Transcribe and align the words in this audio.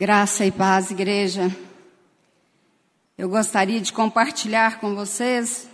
Graça 0.00 0.46
e 0.46 0.52
paz, 0.52 0.92
igreja. 0.92 1.50
Eu 3.18 3.28
gostaria 3.28 3.80
de 3.80 3.92
compartilhar 3.92 4.78
com 4.78 4.94
vocês 4.94 5.68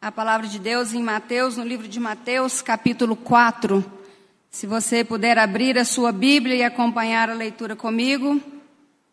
a 0.00 0.12
palavra 0.12 0.46
de 0.46 0.60
Deus 0.60 0.92
em 0.94 1.02
Mateus, 1.02 1.56
no 1.56 1.64
livro 1.64 1.88
de 1.88 1.98
Mateus, 1.98 2.62
capítulo 2.62 3.16
4. 3.16 3.84
Se 4.48 4.64
você 4.64 5.02
puder 5.02 5.38
abrir 5.38 5.76
a 5.76 5.84
sua 5.84 6.12
Bíblia 6.12 6.54
e 6.54 6.62
acompanhar 6.62 7.28
a 7.28 7.34
leitura 7.34 7.74
comigo, 7.74 8.40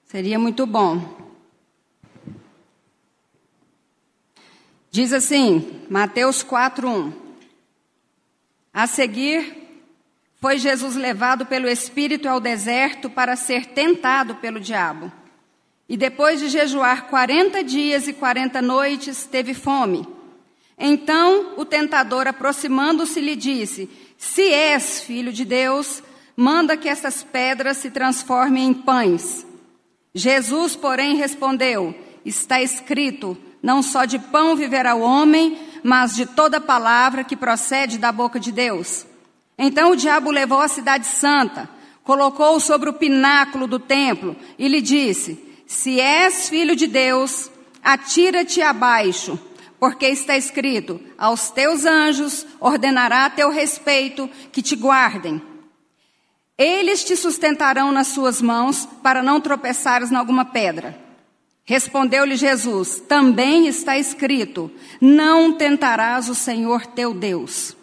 seria 0.06 0.38
muito 0.38 0.68
bom. 0.68 1.34
Diz 4.92 5.12
assim, 5.12 5.88
Mateus 5.90 6.44
4:1. 6.44 7.12
A 8.72 8.86
seguir, 8.86 9.61
foi 10.42 10.58
Jesus 10.58 10.96
levado 10.96 11.46
pelo 11.46 11.70
Espírito 11.70 12.28
ao 12.28 12.40
deserto 12.40 13.12
para 13.12 13.36
ser 13.36 13.68
tentado 13.68 14.36
pelo 14.38 14.60
diabo. 14.60 15.12
E 15.88 15.96
depois 15.96 16.40
de 16.40 16.50
jejuar 16.50 17.06
quarenta 17.08 17.64
dias 17.64 18.08
e 18.08 18.14
quarenta 18.14 18.60
noites, 18.60 19.26
teve 19.26 19.54
fome. 19.54 20.08
Então 20.80 21.54
o 21.58 21.64
tentador, 21.64 22.28
aproximando-se, 22.28 23.22
lhe 23.22 23.36
disse: 23.36 23.88
Se 24.18 24.42
és 24.52 25.02
filho 25.02 25.32
de 25.32 25.46
Deus, 25.46 26.02
manda 26.36 26.76
que 26.76 26.90
essas 26.90 27.22
pedras 27.22 27.78
se 27.78 27.92
transformem 27.92 28.70
em 28.70 28.74
pães. 28.74 29.46
Jesus, 30.16 30.76
porém, 30.76 31.18
respondeu: 31.18 31.94
Está 32.26 32.60
escrito: 32.60 33.38
Não 33.62 33.84
só 33.84 34.06
de 34.06 34.18
pão 34.18 34.56
viverá 34.56 34.96
o 34.96 35.02
homem, 35.02 35.56
mas 35.84 36.16
de 36.16 36.26
toda 36.26 36.60
palavra 36.60 37.24
que 37.24 37.36
procede 37.36 38.00
da 38.00 38.12
boca 38.12 38.40
de 38.40 38.52
Deus. 38.52 39.06
Então 39.64 39.92
o 39.92 39.96
diabo 39.96 40.32
levou 40.32 40.60
a 40.60 40.68
cidade 40.68 41.06
santa, 41.06 41.70
colocou-o 42.04 42.60
sobre 42.60 42.90
o 42.90 42.94
pináculo 42.94 43.68
do 43.68 43.78
templo 43.78 44.36
e 44.58 44.68
lhe 44.68 44.82
disse: 44.82 45.40
Se 45.68 46.00
és 46.00 46.50
filho 46.50 46.76
de 46.76 46.88
Deus, 46.88 47.52
atira-te 47.84 48.60
abaixo, 48.60 49.40
porque 49.80 50.08
está 50.08 50.36
escrito: 50.36 51.00
Aos 51.16 51.52
teus 51.52 51.86
anjos 51.86 52.44
ordenará 52.60 53.26
a 53.26 53.30
teu 53.30 53.52
respeito 53.52 54.28
que 54.52 54.64
te 54.64 54.76
guardem. 54.76 55.40
Eles 56.58 57.04
te 57.04 57.16
sustentarão 57.16 57.92
nas 57.92 58.08
suas 58.08 58.42
mãos 58.42 58.90
para 59.04 59.22
não 59.22 59.40
tropeçares 59.40 60.12
em 60.12 60.16
alguma 60.16 60.44
pedra. 60.44 61.00
Respondeu-lhe 61.64 62.36
Jesus: 62.36 63.00
Também 63.08 63.68
está 63.68 63.96
escrito: 63.96 64.72
Não 65.00 65.54
tentarás 65.54 66.30
o 66.30 66.34
Senhor 66.34 66.88
teu 66.88 67.14
Deus. 67.14 67.80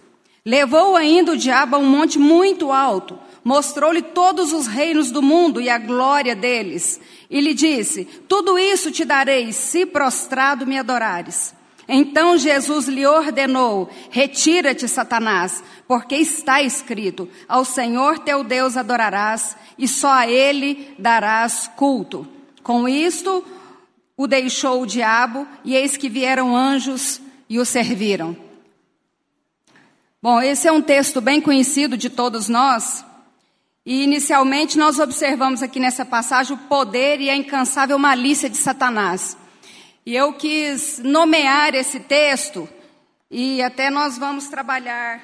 Levou 0.48 0.96
ainda 0.96 1.32
o 1.32 1.36
diabo 1.36 1.76
a 1.76 1.78
um 1.78 1.84
monte 1.84 2.18
muito 2.18 2.72
alto, 2.72 3.18
mostrou-lhe 3.44 4.00
todos 4.00 4.50
os 4.50 4.66
reinos 4.66 5.10
do 5.10 5.20
mundo 5.20 5.60
e 5.60 5.68
a 5.68 5.76
glória 5.76 6.34
deles, 6.34 6.98
e 7.28 7.38
lhe 7.38 7.52
disse: 7.52 8.06
Tudo 8.26 8.58
isso 8.58 8.90
te 8.90 9.04
darei, 9.04 9.52
se 9.52 9.84
prostrado 9.84 10.66
me 10.66 10.78
adorares. 10.78 11.54
Então 11.86 12.38
Jesus 12.38 12.88
lhe 12.88 13.06
ordenou: 13.06 13.90
Retira-te, 14.08 14.88
Satanás, 14.88 15.62
porque 15.86 16.14
está 16.14 16.62
escrito: 16.62 17.28
Ao 17.46 17.62
Senhor 17.62 18.18
teu 18.18 18.42
Deus 18.42 18.74
adorarás, 18.74 19.54
e 19.76 19.86
só 19.86 20.12
a 20.12 20.26
ele 20.26 20.94
darás 20.98 21.70
culto. 21.76 22.26
Com 22.62 22.88
isto, 22.88 23.44
o 24.16 24.26
deixou 24.26 24.80
o 24.80 24.86
diabo, 24.86 25.46
e 25.62 25.76
eis 25.76 25.98
que 25.98 26.08
vieram 26.08 26.56
anjos 26.56 27.20
e 27.50 27.58
o 27.58 27.66
serviram. 27.66 28.47
Bom, 30.20 30.42
esse 30.42 30.66
é 30.66 30.72
um 30.72 30.82
texto 30.82 31.20
bem 31.20 31.40
conhecido 31.40 31.96
de 31.96 32.10
todos 32.10 32.48
nós. 32.48 33.04
E 33.86 34.02
inicialmente 34.02 34.76
nós 34.76 34.98
observamos 34.98 35.62
aqui 35.62 35.78
nessa 35.78 36.04
passagem 36.04 36.56
o 36.56 36.68
poder 36.68 37.20
e 37.20 37.30
a 37.30 37.36
incansável 37.36 37.96
malícia 38.00 38.50
de 38.50 38.56
Satanás. 38.56 39.36
E 40.04 40.16
eu 40.16 40.32
quis 40.32 40.98
nomear 40.98 41.72
esse 41.72 42.00
texto, 42.00 42.68
e 43.30 43.62
até 43.62 43.90
nós 43.90 44.18
vamos 44.18 44.48
trabalhar. 44.48 45.20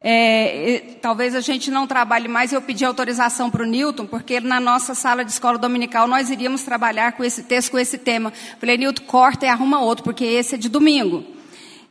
É, 0.00 0.96
talvez 1.02 1.34
a 1.34 1.40
gente 1.40 1.70
não 1.70 1.86
trabalhe 1.86 2.28
mais, 2.28 2.50
eu 2.50 2.62
pedi 2.62 2.86
autorização 2.86 3.50
para 3.50 3.62
o 3.62 3.66
Newton, 3.66 4.06
porque 4.06 4.40
na 4.40 4.58
nossa 4.58 4.94
sala 4.94 5.22
de 5.22 5.32
escola 5.32 5.58
dominical 5.58 6.08
nós 6.08 6.30
iríamos 6.30 6.62
trabalhar 6.62 7.12
com 7.12 7.22
esse 7.22 7.42
texto, 7.42 7.72
com 7.72 7.78
esse 7.78 7.98
tema. 7.98 8.32
Falei, 8.58 8.78
Newton, 8.78 9.04
corta 9.04 9.44
e 9.44 9.48
arruma 9.50 9.82
outro, 9.82 10.02
porque 10.02 10.24
esse 10.24 10.54
é 10.54 10.58
de 10.58 10.70
domingo. 10.70 11.36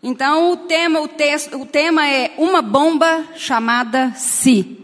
Então 0.01 0.51
o 0.51 0.57
tema, 0.57 1.01
o, 1.01 1.07
texto, 1.07 1.59
o 1.59 1.65
tema 1.65 2.07
é 2.07 2.33
uma 2.37 2.61
bomba 2.61 3.27
chamada 3.35 4.13
Si. 4.15 4.77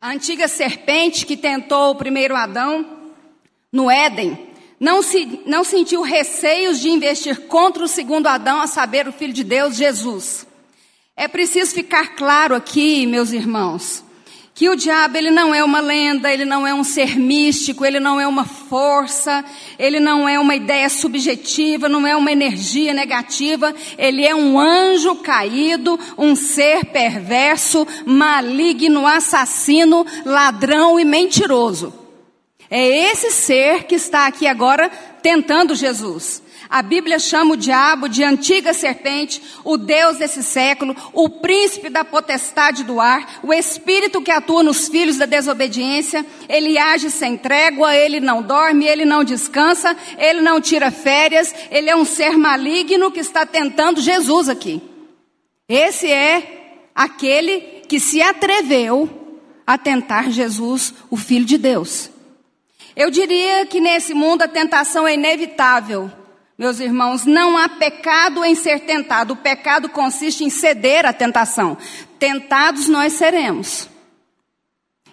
A 0.00 0.10
antiga 0.10 0.48
serpente 0.48 1.26
que 1.26 1.36
tentou 1.36 1.90
o 1.90 1.94
primeiro 1.94 2.34
Adão 2.34 2.98
no 3.72 3.90
Éden 3.90 4.50
não, 4.80 5.02
se, 5.02 5.40
não 5.44 5.62
sentiu 5.62 6.00
receios 6.00 6.80
de 6.80 6.88
investir 6.88 7.42
contra 7.42 7.84
o 7.84 7.88
segundo 7.88 8.26
Adão, 8.26 8.62
a 8.62 8.66
saber, 8.66 9.06
o 9.06 9.12
Filho 9.12 9.34
de 9.34 9.44
Deus, 9.44 9.76
Jesus. 9.76 10.46
É 11.14 11.28
preciso 11.28 11.74
ficar 11.74 12.16
claro 12.16 12.54
aqui, 12.54 13.06
meus 13.06 13.30
irmãos, 13.30 14.02
que 14.60 14.68
o 14.68 14.76
diabo 14.76 15.16
ele 15.16 15.30
não 15.30 15.54
é 15.54 15.64
uma 15.64 15.80
lenda, 15.80 16.30
ele 16.30 16.44
não 16.44 16.66
é 16.66 16.74
um 16.74 16.84
ser 16.84 17.18
místico, 17.18 17.82
ele 17.82 17.98
não 17.98 18.20
é 18.20 18.26
uma 18.26 18.44
força, 18.44 19.42
ele 19.78 19.98
não 19.98 20.28
é 20.28 20.38
uma 20.38 20.54
ideia 20.54 20.86
subjetiva, 20.90 21.88
não 21.88 22.06
é 22.06 22.14
uma 22.14 22.30
energia 22.30 22.92
negativa, 22.92 23.74
ele 23.96 24.22
é 24.22 24.34
um 24.34 24.60
anjo 24.60 25.14
caído, 25.14 25.98
um 26.18 26.36
ser 26.36 26.84
perverso, 26.84 27.88
maligno, 28.04 29.06
assassino, 29.06 30.04
ladrão 30.26 31.00
e 31.00 31.06
mentiroso. 31.06 31.94
É 32.70 32.86
esse 33.10 33.30
ser 33.30 33.84
que 33.84 33.94
está 33.94 34.26
aqui 34.26 34.46
agora 34.46 34.90
tentando 35.22 35.74
Jesus. 35.74 36.42
A 36.70 36.82
Bíblia 36.82 37.18
chama 37.18 37.54
o 37.54 37.56
diabo 37.56 38.08
de 38.08 38.22
antiga 38.22 38.72
serpente, 38.72 39.42
o 39.64 39.76
Deus 39.76 40.18
desse 40.18 40.40
século, 40.40 40.94
o 41.12 41.28
príncipe 41.28 41.88
da 41.88 42.04
potestade 42.04 42.84
do 42.84 43.00
ar, 43.00 43.40
o 43.42 43.52
espírito 43.52 44.22
que 44.22 44.30
atua 44.30 44.62
nos 44.62 44.86
filhos 44.86 45.16
da 45.16 45.26
desobediência. 45.26 46.24
Ele 46.48 46.78
age 46.78 47.10
sem 47.10 47.36
trégua, 47.36 47.96
ele 47.96 48.20
não 48.20 48.40
dorme, 48.40 48.86
ele 48.86 49.04
não 49.04 49.24
descansa, 49.24 49.96
ele 50.16 50.40
não 50.40 50.60
tira 50.60 50.92
férias, 50.92 51.52
ele 51.72 51.90
é 51.90 51.96
um 51.96 52.04
ser 52.04 52.38
maligno 52.38 53.10
que 53.10 53.18
está 53.18 53.44
tentando 53.44 54.00
Jesus 54.00 54.48
aqui. 54.48 54.80
Esse 55.68 56.06
é 56.06 56.86
aquele 56.94 57.82
que 57.88 57.98
se 57.98 58.22
atreveu 58.22 59.10
a 59.66 59.76
tentar 59.76 60.30
Jesus, 60.30 60.94
o 61.10 61.16
Filho 61.16 61.44
de 61.44 61.58
Deus. 61.58 62.10
Eu 62.94 63.10
diria 63.10 63.66
que 63.66 63.80
nesse 63.80 64.14
mundo 64.14 64.42
a 64.42 64.48
tentação 64.48 65.08
é 65.08 65.14
inevitável. 65.14 66.10
Meus 66.60 66.78
irmãos, 66.78 67.24
não 67.24 67.56
há 67.56 67.70
pecado 67.70 68.44
em 68.44 68.54
ser 68.54 68.80
tentado. 68.80 69.32
O 69.32 69.36
pecado 69.36 69.88
consiste 69.88 70.44
em 70.44 70.50
ceder 70.50 71.06
à 71.06 71.12
tentação. 71.14 71.74
Tentados 72.18 72.86
nós 72.86 73.14
seremos. 73.14 73.88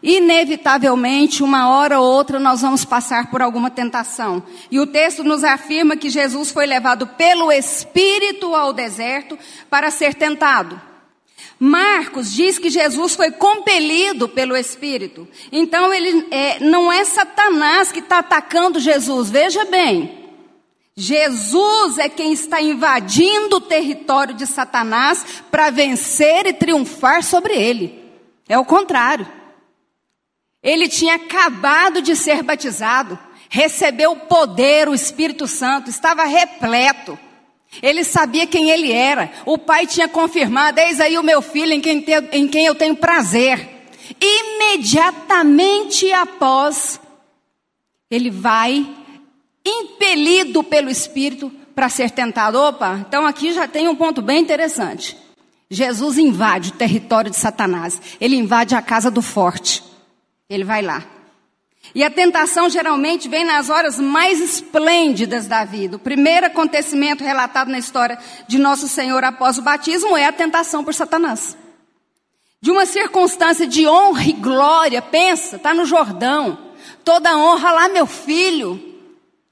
Inevitavelmente, 0.03 1.41
uma 1.41 1.69
hora 1.69 2.02
ou 2.02 2.06
outra, 2.06 2.38
nós 2.38 2.59
vamos 2.63 2.84
passar 2.84 3.31
por 3.31 3.41
alguma 3.41 3.72
tentação. 3.72 4.44
E 4.69 4.78
o 4.78 4.85
texto 4.85 5.24
nos 5.24 5.41
afirma 5.41 5.96
que 5.96 6.09
Jesus 6.09 6.52
foi 6.52 6.66
levado 6.66 7.08
pelo 7.08 7.50
Espírito 7.50 8.53
ao 8.53 8.74
deserto 8.74 9.40
para 9.69 9.90
ser 9.90 10.16
tentado. 10.16 10.81
Marcos 11.58 12.34
diz 12.34 12.59
que 12.59 12.69
Jesus 12.69 13.16
foi 13.16 13.31
compelido 13.31 14.28
pelo 14.28 14.53
Espírito. 14.58 15.25
Então, 15.50 15.94
ele 15.94 16.28
é, 16.29 16.59
não 16.59 16.91
é 16.91 17.06
Satanás 17.06 17.90
que 17.90 18.00
está 18.00 18.19
atacando 18.19 18.81
Jesus. 18.81 19.29
Veja 19.29 19.64
bem. 19.64 20.27
Jesus 21.00 22.00
é 22.00 22.09
quem 22.09 22.34
está 22.34 22.59
invadindo 22.59 23.58
o 23.58 23.62
território 23.62 24.34
de 24.34 24.47
Satanás 24.47 25.44
para 25.52 25.69
vencer 25.69 26.47
e 26.47 26.53
triunfar 26.53 27.22
sobre 27.22 27.53
ele. 27.53 28.03
É 28.50 28.58
o 28.58 28.66
contrário. 28.66 29.28
Ele 30.63 30.90
tinha 30.90 31.13
acabado 31.13 32.02
de 32.02 32.16
ser 32.16 32.41
batizado, 32.41 33.20
recebeu 33.47 34.14
o 34.14 34.22
poder, 34.22 34.90
o 34.90 34.96
Espírito 34.96 35.46
Santo, 35.46 35.88
estava 35.88 36.23
repleto. 36.26 37.20
Ele 37.79 38.03
sabia 38.03 38.47
quem 38.47 38.72
ele 38.72 38.91
era. 38.91 39.32
O 39.46 39.55
pai 39.55 39.85
tinha 39.85 40.08
confirmado: 40.08 40.79
eis 40.79 40.99
aí 40.99 41.16
o 41.16 41.23
meu 41.23 41.44
filho 41.44 41.73
em 41.73 41.82
quem, 41.82 42.02
te, 42.02 42.11
em 42.32 42.47
quem 42.47 42.66
eu 42.66 42.73
tenho 42.73 42.96
prazer. 42.96 43.70
Imediatamente 44.20 46.11
após, 46.11 46.99
ele 48.09 48.32
vai 48.32 49.05
impelido 49.67 50.64
pelo 50.64 50.90
Espírito 50.90 51.52
para 51.75 51.90
ser 51.90 52.11
tentado. 52.11 52.59
Opa, 52.59 53.05
então 53.08 53.25
aqui 53.25 53.53
já 53.53 53.67
tem 53.67 53.87
um 53.87 53.96
ponto 53.96 54.22
bem 54.22 54.41
interessante. 54.41 55.17
Jesus 55.69 56.17
invade 56.17 56.69
o 56.69 56.73
território 56.73 57.29
de 57.29 57.37
Satanás. 57.37 58.02
Ele 58.19 58.35
invade 58.35 58.73
a 58.73 58.81
casa 58.81 59.11
do 59.11 59.22
forte. 59.22 59.84
Ele 60.49 60.64
vai 60.64 60.81
lá. 60.81 61.03
E 61.93 62.03
a 62.03 62.09
tentação 62.09 62.69
geralmente 62.69 63.29
vem 63.29 63.46
nas 63.46 63.69
horas 63.69 63.99
mais 63.99 64.41
esplêndidas 64.41 65.47
da 65.47 65.64
vida. 65.64 65.97
O 65.97 65.99
primeiro 65.99 66.47
acontecimento 66.47 67.23
relatado 67.23 67.70
na 67.70 67.79
história 67.79 68.17
de 68.47 68.58
Nosso 68.58 68.87
Senhor 68.87 69.23
após 69.23 69.58
o 69.58 69.61
batismo 69.61 70.17
é 70.17 70.25
a 70.25 70.31
tentação 70.31 70.84
por 70.84 70.93
Satanás. 70.93 71.55
de 72.61 72.72
uma 72.72 72.85
circunstância 72.85 73.67
de 73.67 73.87
honra 73.87 74.23
e 74.23 74.34
glória, 74.34 75.02
pensa, 75.02 75.58
está 75.58 75.73
no 75.73 75.85
Jordão, 75.85 76.58
toda 77.03 77.37
honra 77.37 77.72
lá, 77.72 77.87
meu 77.90 78.08
filho, 78.08 78.86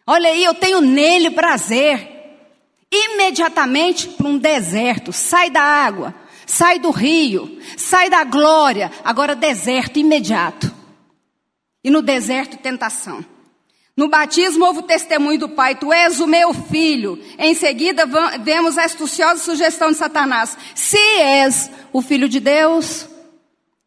olha 0.05 0.29
aí, 0.29 0.43
eu 0.43 0.53
tenho 0.53 0.81
nele 0.81 1.31
prazer. 1.31 2.13
Imediatamente 2.91 4.07
para 4.09 4.27
um 4.27 4.37
deserto, 4.37 5.11
sai 5.11 5.49
da 5.49 5.61
água, 5.61 6.13
sai 6.45 6.79
do 6.79 6.91
rio, 6.91 7.59
sai 7.75 8.09
da 8.09 8.23
glória, 8.23 8.91
agora 9.03 9.35
deserto 9.35 9.99
imediato. 9.99 10.73
E 11.83 11.89
no 11.89 12.01
deserto, 12.01 12.57
tentação. 12.57 13.23
No 13.97 14.09
batismo 14.09 14.65
houve 14.65 14.79
o 14.79 14.83
testemunho 14.83 15.39
do 15.39 15.49
Pai, 15.49 15.75
tu 15.75 15.93
és 15.93 16.19
o 16.19 16.27
meu 16.27 16.53
filho. 16.53 17.17
Em 17.37 17.53
seguida 17.53 18.05
vemos 18.43 18.77
a 18.77 18.83
astuciosa 18.83 19.41
sugestão 19.41 19.89
de 19.91 19.97
Satanás. 19.97 20.57
Se 20.75 20.97
és 20.97 21.71
o 21.93 22.01
filho 22.01 22.27
de 22.27 22.41
Deus, 22.41 23.07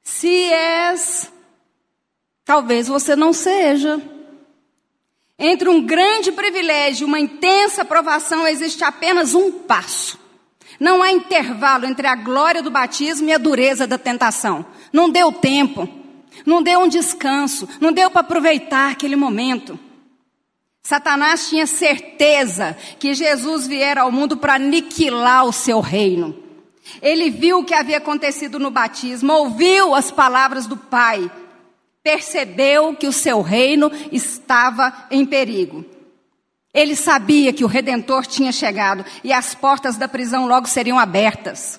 se 0.03 0.29
és, 0.29 1.31
talvez 2.45 2.89
você 2.89 3.15
não 3.15 3.35
seja. 3.35 4.01
Entre 5.39 5.69
um 5.69 5.81
grande 5.81 6.33
privilégio 6.33 7.05
e 7.05 7.09
uma 7.09 7.21
intensa 7.21 7.85
provação 7.85 8.47
existe 8.47 8.83
apenas 8.83 9.35
um 9.35 9.53
passo. 9.53 10.19
Não 10.81 11.01
há 11.01 11.13
intervalo 11.13 11.87
entre 11.87 12.07
a 12.07 12.17
glória 12.17 12.63
do 12.63 12.71
batismo 12.71 13.29
e 13.29 13.33
a 13.33 13.39
dureza 13.39 13.87
da 13.87 13.97
tentação. 13.97 14.67
Não 14.93 15.09
deu 15.09 15.31
tempo, 15.31 15.89
não 16.45 16.63
deu 16.63 16.81
um 16.81 16.89
descanso, 16.89 17.69
não 17.81 17.93
deu 17.93 18.11
para 18.11 18.23
aproveitar 18.23 18.91
aquele 18.91 19.15
momento. 19.15 19.79
Satanás 20.83 21.49
tinha 21.49 21.67
certeza 21.67 22.77
que 22.99 23.15
Jesus 23.15 23.67
viera 23.67 24.03
ao 24.03 24.11
mundo 24.11 24.37
para 24.37 24.55
aniquilar 24.55 25.45
o 25.45 25.53
seu 25.53 25.81
reino. 25.81 26.35
Ele 27.03 27.31
viu 27.31 27.59
o 27.59 27.65
que 27.65 27.75
havia 27.75 27.99
acontecido 27.99 28.59
no 28.59 28.71
batismo, 28.71 29.33
ouviu 29.33 29.95
as 29.95 30.11
palavras 30.11 30.67
do 30.67 30.77
Pai, 30.77 31.31
percebeu 32.09 32.95
que 32.95 33.07
o 33.07 33.13
seu 33.13 33.43
reino 33.43 33.93
estava 34.11 35.07
em 35.11 35.27
perigo. 35.27 35.85
Ele 36.73 36.97
sabia 36.97 37.53
que 37.53 37.65
o 37.65 37.67
redentor 37.67 38.27
tinha 38.27 38.51
chegado 38.51 39.05
e 39.23 39.31
as 39.31 39.55
portas 39.55 39.99
da 39.99 40.09
prisão 40.09 40.47
logo 40.47 40.67
seriam 40.67 40.99
abertas. 40.99 41.79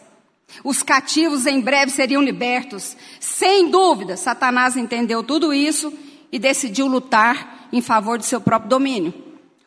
Os 0.64 0.84
cativos 0.84 1.48
em 1.48 1.60
breve 1.60 1.92
seriam 1.92 2.22
libertos. 2.22 2.96
Sem 3.20 3.72
dúvida, 3.72 4.16
Satanás 4.16 4.78
entendeu 4.78 5.24
tudo 5.24 5.52
isso 5.52 5.92
e 6.32 6.38
decidiu 6.38 6.86
lutar 6.86 7.68
em 7.74 7.82
favor 7.82 8.20
de 8.20 8.26
seu 8.28 8.40
próprio 8.40 8.70
domínio. 8.70 9.12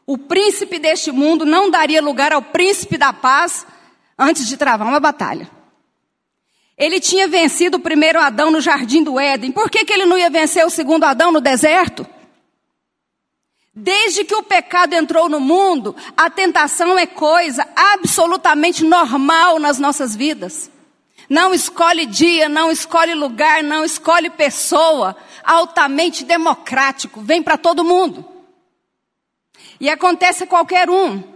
O 0.07 0.17
príncipe 0.17 0.79
deste 0.79 1.11
mundo 1.11 1.45
não 1.45 1.73
daria 1.73 2.01
lugar 2.01 2.33
ao 2.33 2.43
príncipe 2.43 2.97
da 2.97 3.13
paz 3.13 3.67
antes 4.17 4.47
de 4.47 4.57
travar 4.57 4.87
uma 4.87 5.01
batalha. 5.01 5.51
Ele 6.77 7.01
tinha 7.01 7.29
vencido 7.29 7.77
o 7.77 7.81
primeiro 7.81 8.19
Adão 8.21 8.51
no 8.51 8.61
jardim 8.61 9.03
do 9.03 9.19
Éden. 9.21 9.53
Por 9.53 9.71
que, 9.71 9.85
que 9.85 9.93
ele 9.93 10.07
não 10.07 10.19
ia 10.19 10.31
vencer 10.31 10.65
o 10.67 10.71
segundo 10.71 11.05
Adão 11.05 11.31
no 11.31 11.41
deserto? 11.41 12.07
Desde 13.75 14.25
que 14.25 14.35
o 14.35 14.43
pecado 14.43 14.93
entrou 14.95 15.29
no 15.29 15.41
mundo, 15.41 15.97
a 16.15 16.29
tentação 16.29 16.99
é 16.99 17.07
coisa 17.07 17.67
absolutamente 17.75 18.85
normal 18.85 19.59
nas 19.59 19.79
nossas 19.79 20.15
vidas. 20.15 20.71
Não 21.29 21.55
escolhe 21.55 22.05
dia, 22.05 22.49
não 22.49 22.71
escolhe 22.71 23.15
lugar, 23.15 23.63
não 23.63 23.85
escolhe 23.85 24.29
pessoa. 24.29 25.17
Altamente 25.43 26.25
democrático, 26.25 27.23
vem 27.23 27.43
para 27.43 27.57
todo 27.57 27.83
mundo. 27.83 28.23
E 29.81 29.89
acontece 29.89 30.45
a 30.45 30.47
qualquer 30.47 30.91
um. 30.91 31.32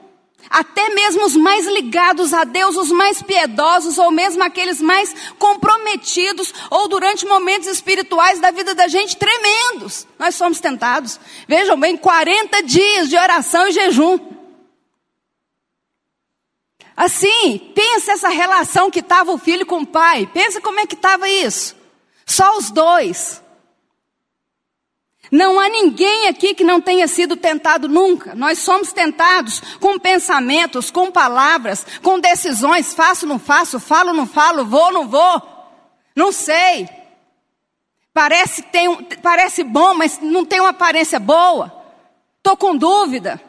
Até 0.48 0.90
mesmo 0.90 1.24
os 1.24 1.36
mais 1.36 1.66
ligados 1.66 2.32
a 2.32 2.44
Deus, 2.44 2.76
os 2.76 2.90
mais 2.90 3.22
piedosos, 3.22 3.98
ou 3.98 4.10
mesmo 4.10 4.42
aqueles 4.42 4.80
mais 4.80 5.14
comprometidos, 5.38 6.52
ou 6.70 6.88
durante 6.88 7.26
momentos 7.26 7.68
espirituais 7.68 8.40
da 8.40 8.50
vida 8.50 8.74
da 8.74 8.88
gente 8.88 9.16
tremendos. 9.16 10.06
Nós 10.18 10.34
somos 10.34 10.60
tentados. 10.60 11.18
Vejam 11.48 11.78
bem, 11.78 11.96
40 11.96 12.62
dias 12.62 13.08
de 13.08 13.16
oração 13.16 13.68
e 13.68 13.72
jejum. 13.72 14.18
Assim, 16.96 17.58
pensa 17.74 18.12
essa 18.12 18.30
relação 18.30 18.90
que 18.90 19.00
estava 19.00 19.30
o 19.30 19.38
filho 19.38 19.66
com 19.66 19.80
o 19.80 19.86
pai. 19.86 20.28
Pensa 20.32 20.60
como 20.60 20.80
é 20.80 20.86
que 20.86 20.94
estava 20.94 21.28
isso. 21.28 21.76
Só 22.24 22.56
os 22.56 22.70
dois. 22.70 23.42
Não 25.30 25.58
há 25.58 25.68
ninguém 25.68 26.28
aqui 26.28 26.54
que 26.54 26.64
não 26.64 26.80
tenha 26.80 27.08
sido 27.08 27.36
tentado 27.36 27.88
nunca. 27.88 28.34
Nós 28.34 28.58
somos 28.58 28.92
tentados 28.92 29.60
com 29.80 29.98
pensamentos, 29.98 30.90
com 30.90 31.10
palavras, 31.10 31.86
com 32.02 32.18
decisões. 32.18 32.94
Faço, 32.94 33.26
não 33.26 33.38
faço, 33.38 33.80
falo, 33.80 34.12
não 34.12 34.26
falo, 34.26 34.64
vou, 34.64 34.92
não 34.92 35.08
vou. 35.08 35.42
Não 36.14 36.32
sei. 36.32 36.88
Parece, 38.12 38.62
tem, 38.62 39.02
parece 39.22 39.62
bom, 39.64 39.94
mas 39.94 40.18
não 40.20 40.44
tem 40.44 40.60
uma 40.60 40.70
aparência 40.70 41.18
boa. 41.18 41.72
Estou 42.38 42.56
com 42.56 42.76
dúvida 42.76 43.40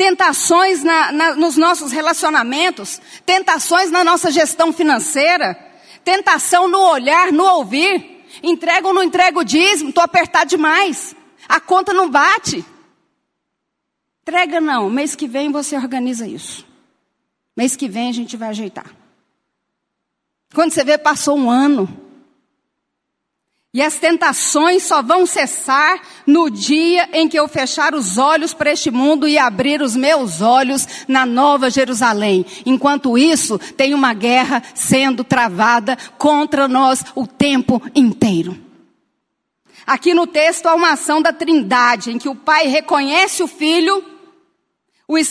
tentações 0.00 0.82
na, 0.82 1.12
na, 1.12 1.34
nos 1.34 1.58
nossos 1.58 1.92
relacionamentos, 1.92 2.98
tentações 3.26 3.90
na 3.90 4.02
nossa 4.02 4.30
gestão 4.30 4.72
financeira, 4.72 5.54
tentação 6.02 6.66
no 6.66 6.80
olhar, 6.80 7.30
no 7.30 7.44
ouvir. 7.44 8.19
Entrega 8.42 8.86
ou 8.86 8.94
não 8.94 9.02
entrega 9.02 9.38
o 9.38 9.44
dízimo, 9.44 9.90
estou 9.90 10.04
apertado 10.04 10.48
demais, 10.48 11.14
a 11.48 11.60
conta 11.60 11.92
não 11.92 12.10
bate. 12.10 12.64
Entrega 14.22 14.60
não, 14.60 14.88
mês 14.88 15.14
que 15.14 15.26
vem 15.26 15.50
você 15.50 15.76
organiza 15.76 16.26
isso. 16.26 16.66
Mês 17.56 17.76
que 17.76 17.88
vem 17.88 18.08
a 18.08 18.12
gente 18.12 18.36
vai 18.36 18.50
ajeitar. 18.50 18.86
Quando 20.54 20.72
você 20.72 20.84
vê, 20.84 20.98
passou 20.98 21.36
um 21.36 21.50
ano. 21.50 21.88
E 23.72 23.80
as 23.80 23.98
tentações 23.98 24.82
só 24.82 25.00
vão 25.00 25.24
cessar 25.24 26.00
no 26.26 26.50
dia 26.50 27.08
em 27.12 27.28
que 27.28 27.38
eu 27.38 27.46
fechar 27.46 27.94
os 27.94 28.18
olhos 28.18 28.52
para 28.52 28.72
este 28.72 28.90
mundo 28.90 29.28
e 29.28 29.38
abrir 29.38 29.80
os 29.80 29.94
meus 29.94 30.40
olhos 30.40 31.04
na 31.06 31.24
Nova 31.24 31.70
Jerusalém. 31.70 32.44
Enquanto 32.66 33.16
isso, 33.16 33.60
tem 33.76 33.94
uma 33.94 34.12
guerra 34.12 34.60
sendo 34.74 35.22
travada 35.22 35.96
contra 36.18 36.66
nós 36.66 37.04
o 37.14 37.28
tempo 37.28 37.80
inteiro. 37.94 38.58
Aqui 39.86 40.14
no 40.14 40.26
texto 40.26 40.66
há 40.66 40.74
uma 40.74 40.92
ação 40.92 41.22
da 41.22 41.32
Trindade, 41.32 42.10
em 42.10 42.18
que 42.18 42.28
o 42.28 42.34
Pai 42.34 42.66
reconhece 42.66 43.40
o 43.40 43.46
Filho 43.46 44.04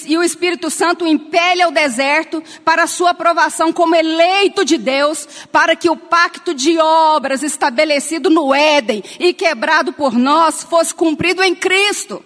e 0.05 0.17
o 0.17 0.23
Espírito 0.23 0.69
Santo 0.69 1.07
impele 1.07 1.61
ao 1.61 1.71
deserto 1.71 2.43
para 2.65 2.83
a 2.83 2.87
sua 2.87 3.11
aprovação 3.11 3.71
como 3.71 3.95
eleito 3.95 4.65
de 4.65 4.77
Deus, 4.77 5.27
para 5.51 5.75
que 5.75 5.89
o 5.89 5.95
pacto 5.95 6.53
de 6.53 6.77
obras 6.77 7.43
estabelecido 7.43 8.29
no 8.29 8.53
Éden 8.53 9.03
e 9.19 9.33
quebrado 9.33 9.93
por 9.93 10.13
nós 10.13 10.63
fosse 10.63 10.93
cumprido 10.93 11.41
em 11.43 11.55
Cristo, 11.55 12.23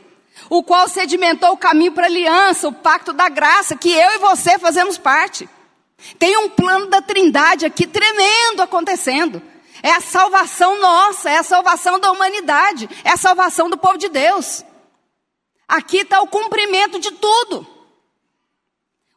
o 0.49 0.63
qual 0.63 0.87
sedimentou 0.87 1.51
o 1.51 1.57
caminho 1.57 1.91
para 1.91 2.05
a 2.05 2.09
aliança, 2.09 2.67
o 2.67 2.73
pacto 2.73 3.13
da 3.13 3.29
graça, 3.29 3.75
que 3.75 3.91
eu 3.91 4.11
e 4.13 4.17
você 4.17 4.57
fazemos 4.57 4.97
parte. 4.97 5.47
Tem 6.17 6.37
um 6.37 6.49
plano 6.49 6.87
da 6.87 7.01
Trindade 7.01 7.65
aqui 7.65 7.87
tremendo 7.87 8.61
acontecendo. 8.61 9.41
É 9.81 9.91
a 9.91 10.01
salvação 10.01 10.79
nossa, 10.79 11.29
é 11.29 11.37
a 11.37 11.43
salvação 11.43 11.99
da 11.99 12.11
humanidade, 12.11 12.89
é 13.03 13.11
a 13.11 13.17
salvação 13.17 13.69
do 13.69 13.77
povo 13.77 13.97
de 13.97 14.09
Deus. 14.09 14.63
Aqui 15.67 15.97
está 15.97 16.21
o 16.21 16.27
cumprimento 16.27 16.99
de 16.99 17.11
tudo. 17.11 17.65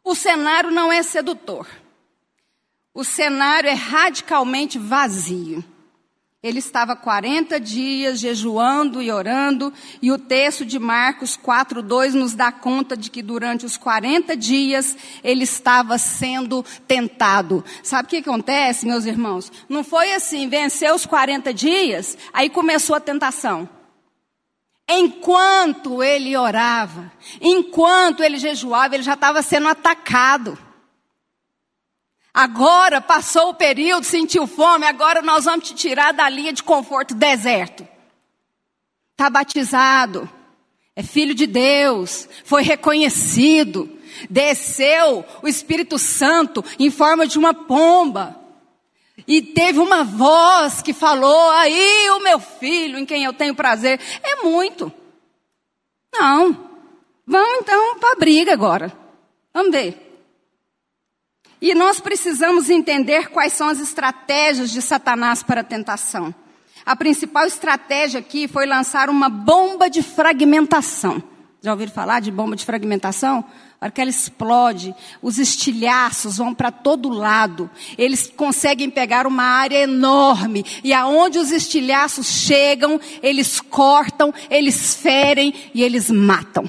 O 0.03 0.15
cenário 0.15 0.71
não 0.71 0.91
é 0.91 1.03
sedutor. 1.03 1.67
O 2.93 3.03
cenário 3.03 3.69
é 3.69 3.73
radicalmente 3.73 4.79
vazio. 4.79 5.63
Ele 6.41 6.59
estava 6.59 6.95
40 6.95 7.59
dias 7.59 8.19
jejuando 8.19 9.01
e 9.01 9.11
orando, 9.11 9.73
e 10.01 10.11
o 10.11 10.17
texto 10.17 10.63
de 10.63 10.79
Marcos 10.79 11.35
4:2 11.35 12.13
nos 12.13 12.33
dá 12.33 12.51
conta 12.51 12.95
de 12.95 13.11
que 13.11 13.21
durante 13.21 13.65
os 13.65 13.75
40 13.75 14.37
dias 14.37 14.95
ele 15.23 15.43
estava 15.43 15.97
sendo 15.97 16.63
tentado. 16.87 17.65
Sabe 17.83 18.05
o 18.05 18.09
que 18.09 18.17
acontece, 18.17 18.85
meus 18.85 19.05
irmãos? 19.05 19.51
Não 19.67 19.83
foi 19.83 20.13
assim, 20.13 20.47
venceu 20.47 20.95
os 20.95 21.05
40 21.05 21.53
dias, 21.53 22.17
aí 22.31 22.49
começou 22.49 22.95
a 22.95 22.99
tentação. 23.01 23.67
Enquanto 24.89 26.01
ele 26.01 26.37
orava, 26.37 27.11
enquanto 27.41 28.23
ele 28.23 28.37
jejuava, 28.37 28.95
ele 28.95 29.03
já 29.03 29.15
estava 29.15 29.41
sendo 29.41 29.67
atacado. 29.67 30.57
Agora 32.33 33.01
passou 33.01 33.49
o 33.49 33.53
período, 33.55 34.05
sentiu 34.05 34.47
fome, 34.47 34.85
agora 34.85 35.21
nós 35.21 35.45
vamos 35.45 35.67
te 35.67 35.75
tirar 35.75 36.13
da 36.13 36.29
linha 36.29 36.53
de 36.53 36.63
conforto 36.63 37.13
deserto. 37.13 37.85
Está 39.11 39.29
batizado, 39.29 40.29
é 40.95 41.03
filho 41.03 41.33
de 41.33 41.47
Deus, 41.47 42.29
foi 42.45 42.61
reconhecido, 42.61 43.91
desceu 44.29 45.25
o 45.41 45.47
Espírito 45.47 45.97
Santo 45.97 46.63
em 46.79 46.89
forma 46.89 47.27
de 47.27 47.37
uma 47.37 47.53
pomba. 47.53 48.39
E 49.25 49.41
teve 49.41 49.79
uma 49.79 50.03
voz 50.03 50.81
que 50.81 50.93
falou: 50.93 51.49
aí 51.51 52.09
o 52.11 52.23
meu 52.23 52.39
filho 52.39 52.99
em 52.99 53.05
quem 53.05 53.23
eu 53.23 53.33
tenho 53.33 53.55
prazer. 53.55 53.99
É 54.21 54.43
muito. 54.43 54.91
Não. 56.13 56.67
Vamos 57.25 57.59
então 57.61 57.99
para 57.99 58.13
a 58.13 58.15
briga 58.15 58.53
agora. 58.53 58.91
Vamos 59.53 59.71
ver. 59.71 60.03
E 61.59 61.73
nós 61.73 61.99
precisamos 61.99 62.69
entender 62.69 63.29
quais 63.29 63.53
são 63.53 63.67
as 63.67 63.79
estratégias 63.79 64.69
de 64.69 64.81
Satanás 64.81 65.41
para 65.41 65.61
a 65.61 65.63
tentação. 65.63 66.33
A 66.85 66.95
principal 66.95 67.45
estratégia 67.45 68.19
aqui 68.19 68.47
foi 68.47 68.65
lançar 68.65 69.09
uma 69.09 69.27
bomba 69.27 69.89
de 69.89 70.01
fragmentação. 70.01 71.21
Já 71.61 71.71
ouviram 71.71 71.91
falar 71.91 72.21
de 72.21 72.31
bomba 72.31 72.55
de 72.55 72.63
fragmentação? 72.63 73.43
Hora 73.79 73.91
que 73.91 74.01
ela 74.01 74.09
explode, 74.09 74.95
os 75.21 75.37
estilhaços 75.37 76.37
vão 76.37 76.51
para 76.53 76.71
todo 76.71 77.09
lado. 77.09 77.69
Eles 77.95 78.27
conseguem 78.27 78.89
pegar 78.89 79.27
uma 79.27 79.43
área 79.43 79.77
enorme. 79.77 80.65
E 80.83 80.93
aonde 80.93 81.37
os 81.37 81.51
estilhaços 81.51 82.25
chegam, 82.25 82.99
eles 83.21 83.61
cortam, 83.61 84.33
eles 84.49 84.95
ferem 84.95 85.53
e 85.75 85.83
eles 85.83 86.09
matam. 86.09 86.65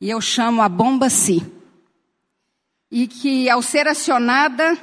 E 0.00 0.10
eu 0.10 0.20
chamo 0.20 0.60
a 0.60 0.68
bomba 0.68 1.08
si. 1.08 1.46
E 2.90 3.06
que 3.06 3.48
ao 3.48 3.62
ser 3.62 3.86
acionada, 3.86 4.76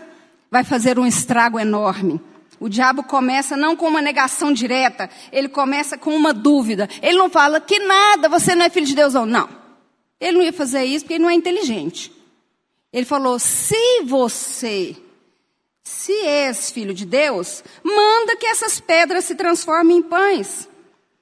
vai 0.50 0.64
fazer 0.64 0.98
um 0.98 1.06
estrago 1.06 1.60
enorme. 1.60 2.22
O 2.58 2.70
diabo 2.70 3.04
começa 3.04 3.58
não 3.58 3.76
com 3.76 3.88
uma 3.88 4.02
negação 4.02 4.54
direta, 4.54 5.10
ele 5.32 5.50
começa 5.50 5.98
com 5.98 6.16
uma 6.16 6.34
dúvida. 6.34 6.90
Ele 7.02 7.18
não 7.18 7.30
fala 7.30 7.60
que 7.60 7.80
nada, 7.80 8.30
você 8.30 8.56
não 8.56 8.66
é 8.66 8.70
filho 8.70 8.86
de 8.86 8.96
Deus 8.96 9.14
ou 9.14 9.26
não. 9.26 9.60
Ele 10.20 10.38
não 10.38 10.44
ia 10.44 10.54
fazer 10.54 10.84
isso 10.84 11.06
porque 11.06 11.16
ele 11.16 11.24
não 11.24 11.30
é 11.30 11.34
inteligente. 11.34 12.12
Ele 12.92 13.06
falou: 13.06 13.40
se 13.40 14.02
você, 14.04 14.96
se 15.84 16.14
és 16.26 16.72
filho 16.72 16.94
de 16.94 17.06
Deus, 17.06 17.64
manda 17.84 18.36
que 18.36 18.48
essas 18.48 18.80
pedras 18.80 19.26
se 19.26 19.36
transformem 19.36 19.98
em 19.98 20.02
pães. 20.02 20.68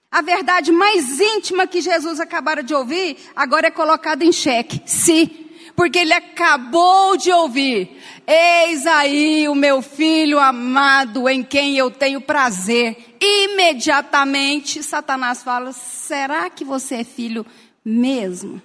A 0.10 0.22
verdade 0.22 0.72
mais 0.72 1.20
íntima 1.20 1.68
que 1.68 1.82
Jesus 1.82 2.20
acabara 2.20 2.64
de 2.64 2.74
ouvir, 2.74 3.18
agora 3.36 3.68
é 3.68 3.72
colocada 3.72 4.24
em 4.24 4.32
xeque. 4.32 4.82
Se 4.86 5.48
porque 5.78 6.00
ele 6.00 6.14
acabou 6.14 7.16
de 7.16 7.32
ouvir: 7.32 8.02
Eis 8.26 8.88
aí 8.88 9.48
o 9.48 9.54
meu 9.54 9.82
filho 9.84 10.40
amado 10.40 11.30
em 11.30 11.44
quem 11.44 11.78
eu 11.78 11.92
tenho 11.92 12.20
prazer. 12.20 13.16
Imediatamente, 13.22 14.82
Satanás 14.82 15.44
fala: 15.44 15.72
Será 15.72 16.50
que 16.50 16.66
você 16.66 16.96
é 16.96 17.04
filho 17.04 17.46
mesmo? 17.86 18.60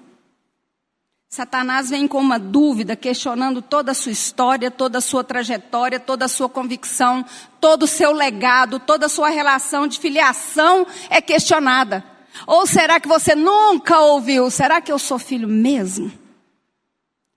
Satanás 1.33 1.89
vem 1.89 2.07
com 2.07 2.19
uma 2.19 2.39
dúvida, 2.39 2.95
questionando 2.95 3.62
toda 3.62 3.93
a 3.93 3.95
sua 3.95 4.12
história, 4.12 4.71
toda 4.71 4.99
a 4.99 5.01
sua 5.01 5.25
trajetória, 5.25 5.99
toda 5.99 6.27
a 6.27 6.29
sua 6.29 6.47
convicção, 6.47 7.25
todo 7.59 7.85
o 7.85 7.87
seu 7.87 8.12
legado, 8.12 8.79
toda 8.79 9.07
a 9.07 9.09
sua 9.09 9.31
relação 9.31 9.87
de 9.87 9.99
filiação 9.99 10.87
é 11.09 11.23
questionada. 11.23 12.05
Ou 12.47 12.67
será 12.67 13.01
que 13.01 13.09
você 13.09 13.35
nunca 13.35 13.99
ouviu? 13.99 14.51
Será 14.51 14.79
que 14.83 14.93
eu 14.93 14.99
sou 14.99 15.19
filho 15.19 15.49
mesmo? 15.49 16.12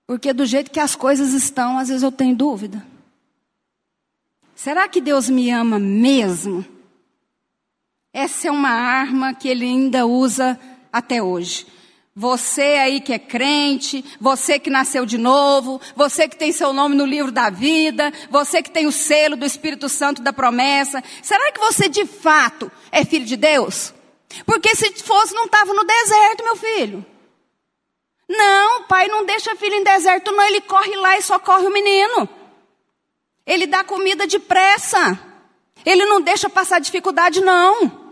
Porque 0.06 0.30
do 0.34 0.44
jeito 0.44 0.70
que 0.70 0.78
as 0.78 0.94
coisas 0.94 1.32
estão, 1.32 1.78
às 1.78 1.88
vezes 1.88 2.02
eu 2.02 2.12
tenho 2.12 2.36
dúvida. 2.36 2.86
Será 4.54 4.86
que 4.90 5.00
Deus 5.00 5.30
me 5.30 5.50
ama 5.50 5.78
mesmo? 5.78 6.62
Essa 8.12 8.48
é 8.48 8.50
uma 8.50 8.68
arma 8.68 9.32
que 9.32 9.48
ele 9.48 9.64
ainda 9.64 10.04
usa 10.04 10.60
até 10.92 11.22
hoje. 11.22 11.66
Você 12.18 12.62
aí 12.62 13.02
que 13.02 13.12
é 13.12 13.18
crente, 13.18 14.02
você 14.18 14.58
que 14.58 14.70
nasceu 14.70 15.04
de 15.04 15.18
novo, 15.18 15.78
você 15.94 16.26
que 16.26 16.34
tem 16.34 16.50
seu 16.50 16.72
nome 16.72 16.94
no 16.94 17.04
livro 17.04 17.30
da 17.30 17.50
vida, 17.50 18.10
você 18.30 18.62
que 18.62 18.70
tem 18.70 18.86
o 18.86 18.92
selo 18.92 19.36
do 19.36 19.44
Espírito 19.44 19.86
Santo 19.86 20.22
da 20.22 20.32
promessa, 20.32 21.04
será 21.22 21.52
que 21.52 21.60
você 21.60 21.90
de 21.90 22.06
fato 22.06 22.72
é 22.90 23.04
filho 23.04 23.26
de 23.26 23.36
Deus? 23.36 23.92
Porque 24.46 24.74
se 24.74 24.90
fosse, 25.02 25.34
não 25.34 25.44
estava 25.44 25.74
no 25.74 25.84
deserto, 25.84 26.42
meu 26.42 26.56
filho. 26.56 27.04
Não, 28.26 28.84
pai 28.84 29.08
não 29.08 29.26
deixa 29.26 29.54
filho 29.54 29.74
em 29.74 29.84
deserto, 29.84 30.32
não. 30.32 30.44
Ele 30.44 30.62
corre 30.62 30.96
lá 30.96 31.18
e 31.18 31.22
socorre 31.22 31.66
o 31.66 31.72
menino. 31.72 32.26
Ele 33.46 33.66
dá 33.66 33.84
comida 33.84 34.26
depressa. 34.26 35.20
Ele 35.84 36.06
não 36.06 36.22
deixa 36.22 36.48
passar 36.48 36.80
dificuldade, 36.80 37.42
não. 37.42 38.05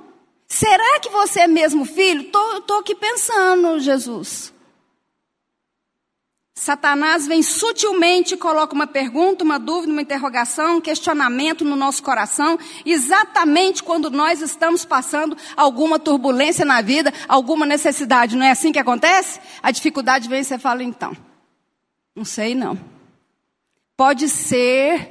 Será 0.47 1.01
que 1.01 1.09
você 1.09 1.41
é 1.41 1.47
mesmo 1.47 1.85
filho? 1.85 2.23
Estou 2.23 2.79
aqui 2.79 2.95
pensando, 2.95 3.79
Jesus. 3.81 4.55
Satanás 6.57 7.27
vem 7.27 7.43
sutilmente 7.43 8.35
e 8.35 8.37
coloca 8.37 8.75
uma 8.75 8.87
pergunta, 8.87 9.43
uma 9.43 9.59
dúvida, 9.59 9.93
uma 9.93 10.03
interrogação, 10.03 10.77
um 10.77 10.81
questionamento 10.81 11.65
no 11.65 11.75
nosso 11.75 12.01
coração, 12.01 12.57
exatamente 12.87 13.83
quando 13.83 14.09
nós 14.09 14.41
estamos 14.41 14.85
passando 14.85 15.37
alguma 15.57 15.99
turbulência 15.99 16.65
na 16.65 16.81
vida, 16.81 17.13
alguma 17.27 17.67
necessidade. 17.67 18.37
Não 18.37 18.47
é 18.47 18.53
assim 18.53 18.71
que 18.71 18.79
acontece? 18.79 19.41
A 19.61 19.73
dificuldade 19.73 20.29
vem 20.29 20.43
e 20.43 20.45
você 20.45 20.57
fala, 20.57 20.85
então, 20.85 21.17
não 22.15 22.25
sei 22.25 22.55
não. 22.55 22.79
Pode 23.97 24.29
ser 24.29 25.11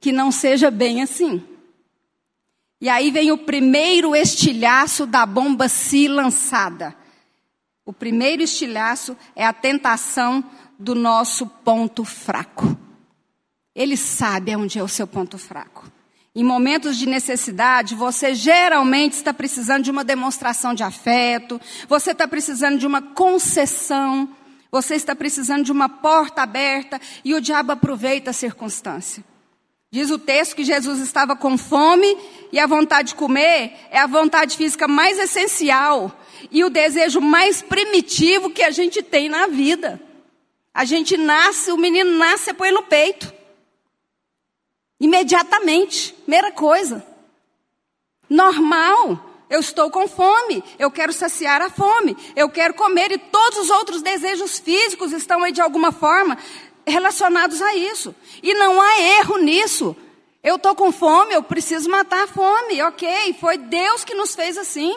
que 0.00 0.12
não 0.12 0.32
seja 0.32 0.70
bem 0.70 1.02
assim. 1.02 1.44
E 2.84 2.88
aí 2.90 3.10
vem 3.10 3.32
o 3.32 3.38
primeiro 3.38 4.14
estilhaço 4.14 5.06
da 5.06 5.24
bomba 5.24 5.70
se 5.70 6.06
lançada. 6.06 6.94
O 7.82 7.94
primeiro 7.94 8.42
estilhaço 8.42 9.16
é 9.34 9.42
a 9.46 9.54
tentação 9.54 10.44
do 10.78 10.94
nosso 10.94 11.46
ponto 11.46 12.04
fraco. 12.04 12.76
Ele 13.74 13.96
sabe 13.96 14.54
onde 14.54 14.78
é 14.78 14.82
o 14.82 14.86
seu 14.86 15.06
ponto 15.06 15.38
fraco. 15.38 15.90
Em 16.34 16.44
momentos 16.44 16.98
de 16.98 17.06
necessidade, 17.06 17.94
você 17.94 18.34
geralmente 18.34 19.14
está 19.14 19.32
precisando 19.32 19.84
de 19.84 19.90
uma 19.90 20.04
demonstração 20.04 20.74
de 20.74 20.82
afeto, 20.82 21.58
você 21.88 22.10
está 22.10 22.28
precisando 22.28 22.76
de 22.76 22.86
uma 22.86 23.00
concessão, 23.00 24.28
você 24.70 24.94
está 24.94 25.16
precisando 25.16 25.64
de 25.64 25.72
uma 25.72 25.88
porta 25.88 26.42
aberta 26.42 27.00
e 27.24 27.34
o 27.34 27.40
diabo 27.40 27.72
aproveita 27.72 28.28
a 28.28 28.34
circunstância. 28.34 29.24
Diz 29.94 30.10
o 30.10 30.18
texto 30.18 30.56
que 30.56 30.64
Jesus 30.64 30.98
estava 30.98 31.36
com 31.36 31.56
fome 31.56 32.18
e 32.50 32.58
a 32.58 32.66
vontade 32.66 33.10
de 33.10 33.14
comer 33.14 33.74
é 33.92 34.00
a 34.00 34.08
vontade 34.08 34.56
física 34.56 34.88
mais 34.88 35.20
essencial 35.20 36.10
e 36.50 36.64
o 36.64 36.68
desejo 36.68 37.20
mais 37.20 37.62
primitivo 37.62 38.50
que 38.50 38.64
a 38.64 38.72
gente 38.72 39.04
tem 39.04 39.28
na 39.28 39.46
vida. 39.46 40.02
A 40.74 40.84
gente 40.84 41.16
nasce, 41.16 41.70
o 41.70 41.76
menino 41.76 42.10
nasce 42.18 42.50
e 42.50 42.54
põe 42.54 42.72
no 42.72 42.82
peito. 42.82 43.32
Imediatamente, 44.98 46.12
primeira 46.24 46.50
coisa. 46.50 47.06
Normal. 48.28 49.30
Eu 49.48 49.60
estou 49.60 49.90
com 49.90 50.08
fome, 50.08 50.64
eu 50.76 50.90
quero 50.90 51.12
saciar 51.12 51.62
a 51.62 51.70
fome, 51.70 52.16
eu 52.34 52.48
quero 52.48 52.74
comer 52.74 53.12
e 53.12 53.18
todos 53.18 53.58
os 53.58 53.70
outros 53.70 54.02
desejos 54.02 54.58
físicos 54.58 55.12
estão 55.12 55.44
aí 55.44 55.52
de 55.52 55.60
alguma 55.60 55.92
forma 55.92 56.36
relacionados 56.86 57.60
a 57.62 57.74
isso. 57.74 58.14
E 58.42 58.54
não 58.54 58.80
há 58.80 59.00
erro 59.18 59.38
nisso. 59.38 59.96
Eu 60.42 60.56
estou 60.56 60.74
com 60.74 60.92
fome, 60.92 61.34
eu 61.34 61.42
preciso 61.42 61.88
matar 61.88 62.24
a 62.24 62.26
fome. 62.26 62.82
Ok, 62.82 63.34
foi 63.40 63.56
Deus 63.56 64.04
que 64.04 64.14
nos 64.14 64.34
fez 64.34 64.58
assim. 64.58 64.96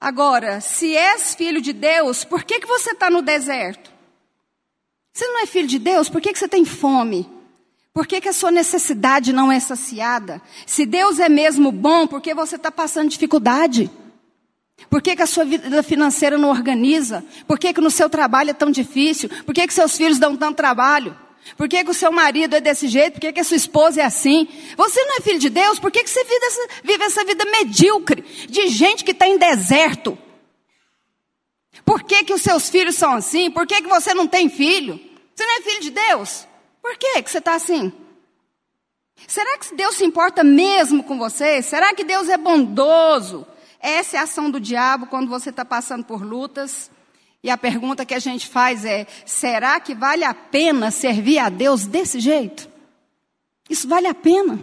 Agora, 0.00 0.60
se 0.60 0.94
és 0.94 1.34
filho 1.34 1.60
de 1.62 1.72
Deus, 1.72 2.24
por 2.24 2.44
que, 2.44 2.60
que 2.60 2.66
você 2.66 2.90
está 2.90 3.08
no 3.08 3.22
deserto? 3.22 3.90
Você 5.14 5.26
não 5.28 5.40
é 5.40 5.46
filho 5.46 5.68
de 5.68 5.78
Deus, 5.78 6.10
por 6.10 6.20
que, 6.20 6.32
que 6.32 6.38
você 6.38 6.48
tem 6.48 6.64
fome? 6.64 7.30
Por 7.94 8.06
que, 8.06 8.20
que 8.20 8.28
a 8.28 8.32
sua 8.32 8.50
necessidade 8.50 9.32
não 9.32 9.50
é 9.50 9.60
saciada? 9.60 10.42
Se 10.66 10.84
Deus 10.84 11.20
é 11.20 11.28
mesmo 11.28 11.70
bom, 11.70 12.06
por 12.06 12.20
que 12.20 12.34
você 12.34 12.56
está 12.56 12.70
passando 12.70 13.08
dificuldade? 13.08 13.88
Por 14.90 15.00
que, 15.00 15.14
que, 15.16 15.22
a 15.22 15.26
sua 15.26 15.44
vida 15.44 15.82
financeira 15.82 16.36
não 16.36 16.50
organiza? 16.50 17.24
Por 17.46 17.58
que, 17.58 17.72
que 17.72 17.80
no 17.80 17.90
seu 17.90 18.10
trabalho 18.10 18.50
é 18.50 18.54
tão 18.54 18.70
difícil? 18.70 19.28
Por 19.44 19.54
que, 19.54 19.66
que 19.66 19.74
seus 19.74 19.96
filhos 19.96 20.18
dão 20.18 20.36
tanto 20.36 20.56
trabalho? 20.56 21.16
Por 21.56 21.68
que, 21.68 21.84
que 21.84 21.90
o 21.90 21.94
seu 21.94 22.10
marido 22.10 22.56
é 22.56 22.60
desse 22.60 22.88
jeito? 22.88 23.14
Por 23.14 23.20
que, 23.20 23.32
que 23.32 23.40
a 23.40 23.44
sua 23.44 23.56
esposa 23.56 24.00
é 24.00 24.04
assim? 24.04 24.48
Você 24.76 25.04
não 25.04 25.18
é 25.18 25.20
filho 25.20 25.38
de 25.38 25.50
Deus? 25.50 25.78
Por 25.78 25.90
que, 25.90 26.02
que 26.02 26.10
você 26.10 26.24
vive 26.24 26.44
essa, 26.44 26.68
vive 26.82 27.04
essa 27.04 27.24
vida 27.24 27.44
medíocre 27.44 28.22
de 28.48 28.68
gente 28.68 29.04
que 29.04 29.12
está 29.12 29.28
em 29.28 29.38
deserto? 29.38 30.18
Por 31.84 32.02
que, 32.02 32.24
que 32.24 32.32
os 32.32 32.42
seus 32.42 32.68
filhos 32.68 32.96
são 32.96 33.14
assim? 33.14 33.50
Por 33.50 33.66
que, 33.66 33.82
que 33.82 33.88
você 33.88 34.14
não 34.14 34.26
tem 34.26 34.48
filho? 34.48 34.98
Você 35.34 35.44
não 35.44 35.58
é 35.58 35.62
filho 35.62 35.80
de 35.80 35.90
Deus? 35.90 36.46
Por 36.80 36.96
que, 36.96 37.22
que 37.22 37.30
você 37.30 37.38
está 37.38 37.54
assim? 37.54 37.92
Será 39.28 39.58
que 39.58 39.74
Deus 39.74 39.96
se 39.96 40.04
importa 40.04 40.42
mesmo 40.42 41.04
com 41.04 41.18
você? 41.18 41.62
Será 41.62 41.94
que 41.94 42.04
Deus 42.04 42.28
é 42.28 42.36
bondoso? 42.36 43.46
Essa 43.84 44.16
é 44.16 44.20
a 44.20 44.22
ação 44.22 44.50
do 44.50 44.58
diabo 44.58 45.08
quando 45.08 45.28
você 45.28 45.50
está 45.50 45.62
passando 45.62 46.04
por 46.04 46.24
lutas. 46.24 46.90
E 47.42 47.50
a 47.50 47.58
pergunta 47.58 48.06
que 48.06 48.14
a 48.14 48.18
gente 48.18 48.48
faz 48.48 48.82
é: 48.82 49.06
será 49.26 49.78
que 49.78 49.94
vale 49.94 50.24
a 50.24 50.32
pena 50.32 50.90
servir 50.90 51.38
a 51.38 51.50
Deus 51.50 51.84
desse 51.84 52.18
jeito? 52.18 52.66
Isso 53.68 53.86
vale 53.86 54.06
a 54.06 54.14
pena? 54.14 54.58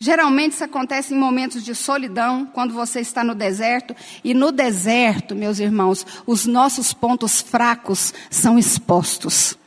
Geralmente 0.00 0.52
isso 0.52 0.64
acontece 0.64 1.12
em 1.12 1.18
momentos 1.18 1.62
de 1.62 1.74
solidão, 1.74 2.46
quando 2.46 2.72
você 2.72 3.00
está 3.00 3.22
no 3.22 3.34
deserto. 3.34 3.94
E 4.24 4.32
no 4.32 4.50
deserto, 4.50 5.36
meus 5.36 5.58
irmãos, 5.58 6.06
os 6.26 6.46
nossos 6.46 6.94
pontos 6.94 7.42
fracos 7.42 8.14
são 8.30 8.58
expostos. 8.58 9.58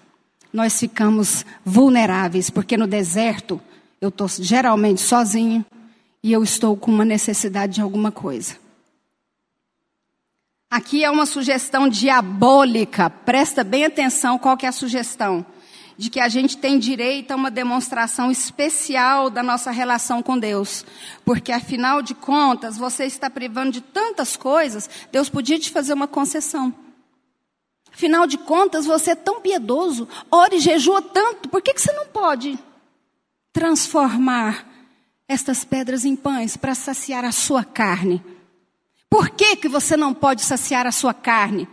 Nós 0.52 0.80
ficamos 0.80 1.46
vulneráveis, 1.64 2.50
porque 2.50 2.76
no 2.76 2.88
deserto 2.88 3.62
eu 4.02 4.10
estou 4.10 4.28
geralmente 4.28 5.00
sozinho, 5.00 5.64
e 6.24 6.32
eu 6.32 6.42
estou 6.42 6.78
com 6.78 6.90
uma 6.90 7.04
necessidade 7.04 7.74
de 7.74 7.82
alguma 7.82 8.10
coisa. 8.12 8.58
Aqui 10.72 11.04
é 11.04 11.12
uma 11.12 11.26
sugestão 11.26 11.88
diabólica. 11.88 13.10
Presta 13.10 13.64
bem 13.64 13.86
atenção 13.86 14.40
qual 14.40 14.56
que 14.56 14.66
é 14.66 14.70
a 14.70 14.72
sugestão. 14.72 15.46
De 15.96 16.10
que 16.10 16.20
a 16.20 16.28
gente 16.28 16.58
tem 16.58 16.80
direito 16.80 17.32
a 17.32 17.36
uma 17.36 17.52
demonstração 17.52 18.32
especial 18.32 19.30
da 19.30 19.44
nossa 19.44 19.70
relação 19.70 20.24
com 20.24 20.40
Deus. 20.40 20.84
Porque 21.24 21.52
afinal 21.52 22.02
de 22.02 22.16
contas, 22.16 22.78
você 22.78 23.06
está 23.06 23.30
privando 23.30 23.74
de 23.74 23.82
tantas 23.82 24.36
coisas, 24.36 24.90
Deus 25.12 25.30
podia 25.30 25.60
te 25.60 25.70
fazer 25.70 25.94
uma 25.94 26.08
concessão. 26.08 26.74
Afinal 27.94 28.26
de 28.26 28.40
contas, 28.40 28.88
você 28.88 29.12
é 29.12 29.16
tão 29.16 29.40
piedoso, 29.40 30.08
ora 30.32 30.56
e 30.56 30.60
jejua 30.60 31.00
tanto, 31.00 31.48
por 31.48 31.62
que, 31.62 31.76
que 31.76 31.82
você 31.82 31.92
não 31.92 32.08
pode 32.08 32.58
transformar 33.52 34.73
estas 35.34 35.66
pedras 35.66 36.06
em 36.06 36.16
pães 36.16 36.56
para 36.56 36.76
saciar 36.76 37.26
a 37.26 37.32
sua 37.32 37.64
carne? 37.64 38.24
Por 39.10 39.30
que, 39.30 39.56
que 39.56 39.68
você 39.68 39.98
não 39.98 40.14
pode 40.14 40.42
saciar 40.42 40.88
a 40.88 40.92
sua 40.92 41.14
carne? 41.14 41.68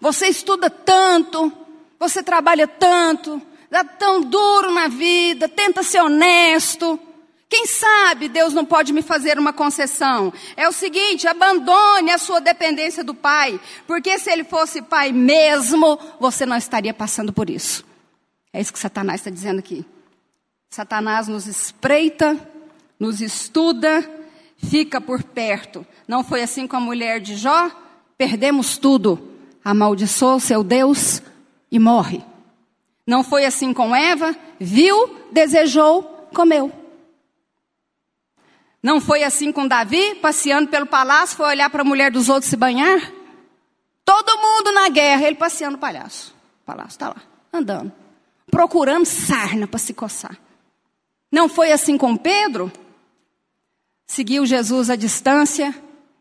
Você 0.00 0.28
estuda 0.28 0.70
tanto, 0.70 1.52
você 1.98 2.22
trabalha 2.22 2.66
tanto, 2.66 3.40
dá 3.70 3.82
tão 3.84 4.20
duro 4.20 4.70
na 4.72 4.88
vida, 4.88 5.48
tenta 5.48 5.82
ser 5.82 6.00
honesto. 6.00 6.98
Quem 7.48 7.66
sabe 7.66 8.28
Deus 8.28 8.52
não 8.52 8.64
pode 8.64 8.92
me 8.92 9.02
fazer 9.02 9.38
uma 9.38 9.52
concessão? 9.52 10.32
É 10.56 10.68
o 10.68 10.72
seguinte: 10.72 11.26
abandone 11.26 12.10
a 12.10 12.18
sua 12.18 12.40
dependência 12.40 13.04
do 13.04 13.14
Pai, 13.14 13.60
porque 13.86 14.18
se 14.18 14.30
Ele 14.30 14.44
fosse 14.44 14.82
Pai 14.82 15.12
mesmo, 15.12 15.98
você 16.18 16.46
não 16.46 16.56
estaria 16.56 16.94
passando 16.94 17.32
por 17.32 17.48
isso. 17.50 17.84
É 18.52 18.60
isso 18.60 18.72
que 18.72 18.78
Satanás 18.78 19.20
está 19.20 19.30
dizendo 19.30 19.58
aqui. 19.58 19.84
Satanás 20.70 21.28
nos 21.28 21.46
espreita, 21.46 22.36
nos 22.98 23.20
estuda, 23.20 24.08
fica 24.56 25.00
por 25.00 25.22
perto. 25.22 25.86
Não 26.06 26.22
foi 26.24 26.42
assim 26.42 26.66
com 26.66 26.76
a 26.76 26.80
mulher 26.80 27.20
de 27.20 27.36
Jó? 27.36 27.70
Perdemos 28.16 28.78
tudo. 28.78 29.30
Amaldiçoou 29.64 30.38
seu 30.40 30.62
Deus 30.62 31.22
e 31.70 31.78
morre. 31.78 32.22
Não 33.06 33.22
foi 33.22 33.44
assim 33.44 33.72
com 33.72 33.94
Eva? 33.94 34.34
Viu, 34.58 35.16
desejou, 35.32 36.02
comeu. 36.34 36.72
Não 38.82 39.00
foi 39.00 39.24
assim 39.24 39.50
com 39.50 39.66
Davi, 39.66 40.14
passeando 40.16 40.68
pelo 40.68 40.86
palácio, 40.86 41.36
foi 41.36 41.46
olhar 41.46 41.70
para 41.70 41.80
a 41.80 41.84
mulher 41.84 42.10
dos 42.10 42.28
outros 42.28 42.50
se 42.50 42.56
banhar? 42.56 43.00
Todo 44.04 44.38
mundo 44.38 44.72
na 44.72 44.90
guerra, 44.90 45.26
ele 45.26 45.36
passeando 45.36 45.72
no 45.72 45.78
palhaço. 45.78 46.34
O 46.62 46.66
palácio 46.66 46.90
está 46.90 47.08
lá, 47.08 47.22
andando. 47.52 47.90
Procurando 48.50 49.06
sarna 49.06 49.66
para 49.66 49.78
se 49.78 49.94
coçar. 49.94 50.38
Não 51.32 51.48
foi 51.48 51.72
assim 51.72 51.96
com 51.96 52.14
Pedro? 52.14 52.70
Seguiu 54.06 54.44
Jesus 54.44 54.90
à 54.90 54.96
distância 54.96 55.74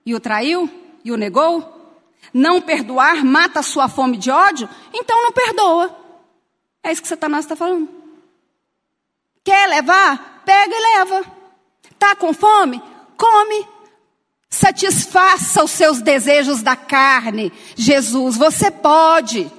e 0.05 0.15
o 0.15 0.19
traiu 0.19 0.69
e 1.03 1.11
o 1.11 1.17
negou? 1.17 1.69
Não 2.33 2.61
perdoar 2.61 3.23
mata 3.23 3.59
a 3.59 3.63
sua 3.63 3.89
fome 3.89 4.17
de 4.17 4.31
ódio? 4.31 4.69
Então 4.93 5.21
não 5.21 5.31
perdoa. 5.31 5.95
É 6.81 6.91
isso 6.91 7.01
que 7.01 7.07
Satanás 7.07 7.45
está 7.45 7.55
falando. 7.55 7.87
Quer 9.43 9.67
levar? 9.67 10.41
Pega 10.45 10.73
e 10.73 10.97
leva. 10.97 11.25
Está 11.91 12.15
com 12.15 12.33
fome? 12.33 12.81
Come. 13.17 13.67
Satisfaça 14.49 15.63
os 15.63 15.71
seus 15.71 16.01
desejos 16.01 16.61
da 16.61 16.75
carne. 16.75 17.51
Jesus, 17.75 18.37
você 18.37 18.69
pode. 18.69 19.51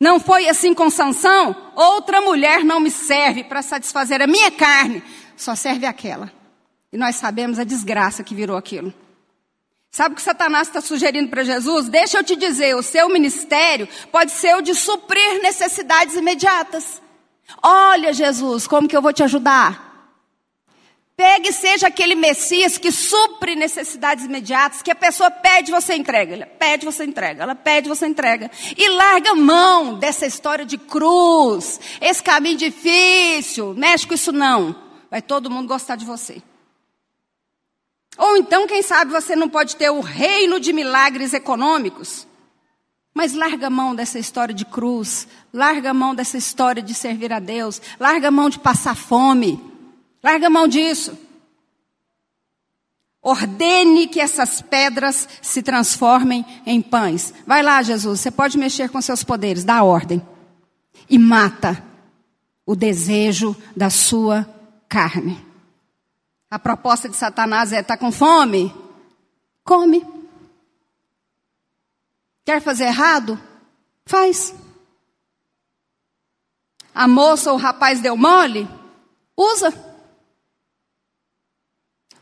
Não 0.00 0.18
foi 0.18 0.48
assim 0.48 0.72
com 0.72 0.88
Sansão? 0.88 1.54
Outra 1.76 2.22
mulher 2.22 2.64
não 2.64 2.80
me 2.80 2.90
serve 2.90 3.44
para 3.44 3.60
satisfazer 3.60 4.22
a 4.22 4.26
minha 4.26 4.50
carne, 4.50 5.02
só 5.36 5.54
serve 5.54 5.84
aquela. 5.84 6.32
E 6.92 6.96
nós 6.96 7.16
sabemos 7.16 7.58
a 7.58 7.64
desgraça 7.64 8.24
que 8.24 8.34
virou 8.34 8.56
aquilo. 8.56 8.92
Sabe 9.90 10.12
o 10.12 10.16
que 10.16 10.22
Satanás 10.22 10.68
está 10.68 10.80
sugerindo 10.80 11.28
para 11.28 11.42
Jesus? 11.42 11.88
Deixa 11.88 12.18
eu 12.18 12.24
te 12.24 12.36
dizer, 12.36 12.76
o 12.76 12.82
seu 12.82 13.08
ministério 13.08 13.88
pode 14.12 14.30
ser 14.30 14.54
o 14.56 14.60
de 14.60 14.74
suprir 14.74 15.42
necessidades 15.42 16.14
imediatas. 16.14 17.02
Olha, 17.60 18.12
Jesus, 18.12 18.68
como 18.68 18.86
que 18.86 18.96
eu 18.96 19.02
vou 19.02 19.12
te 19.12 19.24
ajudar? 19.24 19.90
Pegue 21.16 21.50
e 21.50 21.52
seja 21.52 21.88
aquele 21.88 22.14
Messias 22.14 22.78
que 22.78 22.90
supre 22.90 23.54
necessidades 23.54 24.24
imediatas, 24.24 24.80
que 24.80 24.90
a 24.90 24.94
pessoa 24.94 25.30
pede, 25.30 25.70
você 25.70 25.94
entrega. 25.94 26.34
Ela 26.34 26.46
pede, 26.46 26.86
você 26.86 27.04
entrega. 27.04 27.42
Ela 27.42 27.54
pede, 27.54 27.88
você 27.88 28.06
entrega. 28.06 28.50
E 28.76 28.88
larga 28.88 29.34
mão 29.34 29.98
dessa 29.98 30.24
história 30.24 30.64
de 30.64 30.78
cruz, 30.78 31.78
esse 32.00 32.22
caminho 32.22 32.56
difícil. 32.56 33.74
Mexe 33.74 34.06
com 34.06 34.14
isso 34.14 34.32
não. 34.32 34.74
Vai 35.10 35.20
todo 35.20 35.50
mundo 35.50 35.68
gostar 35.68 35.96
de 35.96 36.06
você. 36.06 36.40
Ou 38.20 38.36
então, 38.36 38.66
quem 38.66 38.82
sabe, 38.82 39.10
você 39.10 39.34
não 39.34 39.48
pode 39.48 39.76
ter 39.76 39.88
o 39.88 40.00
reino 40.00 40.60
de 40.60 40.74
milagres 40.74 41.32
econômicos. 41.32 42.28
Mas 43.14 43.32
larga 43.32 43.68
a 43.68 43.70
mão 43.70 43.94
dessa 43.94 44.18
história 44.18 44.54
de 44.54 44.66
cruz, 44.66 45.26
larga 45.50 45.88
a 45.88 45.94
mão 45.94 46.14
dessa 46.14 46.36
história 46.36 46.82
de 46.82 46.92
servir 46.92 47.32
a 47.32 47.40
Deus, 47.40 47.80
larga 47.98 48.28
a 48.28 48.30
mão 48.30 48.50
de 48.50 48.58
passar 48.58 48.94
fome, 48.94 49.58
larga 50.22 50.48
a 50.48 50.50
mão 50.50 50.68
disso. 50.68 51.18
Ordene 53.22 54.06
que 54.06 54.20
essas 54.20 54.60
pedras 54.60 55.26
se 55.40 55.62
transformem 55.62 56.44
em 56.66 56.82
pães. 56.82 57.32
Vai 57.46 57.62
lá, 57.62 57.82
Jesus, 57.82 58.20
você 58.20 58.30
pode 58.30 58.58
mexer 58.58 58.90
com 58.90 59.00
seus 59.00 59.24
poderes, 59.24 59.64
dá 59.64 59.82
ordem. 59.82 60.20
E 61.08 61.18
mata 61.18 61.82
o 62.66 62.76
desejo 62.76 63.56
da 63.74 63.88
sua 63.88 64.46
carne. 64.90 65.49
A 66.50 66.58
proposta 66.58 67.08
de 67.08 67.16
Satanás 67.16 67.72
é: 67.72 67.80
está 67.80 67.96
com 67.96 68.10
fome? 68.10 68.74
Come. 69.62 70.04
Quer 72.44 72.60
fazer 72.60 72.84
errado? 72.84 73.40
Faz. 74.04 74.54
A 76.92 77.06
moça 77.06 77.52
ou 77.52 77.56
o 77.56 77.60
rapaz 77.60 78.00
deu 78.00 78.16
mole? 78.16 78.68
Usa. 79.36 79.72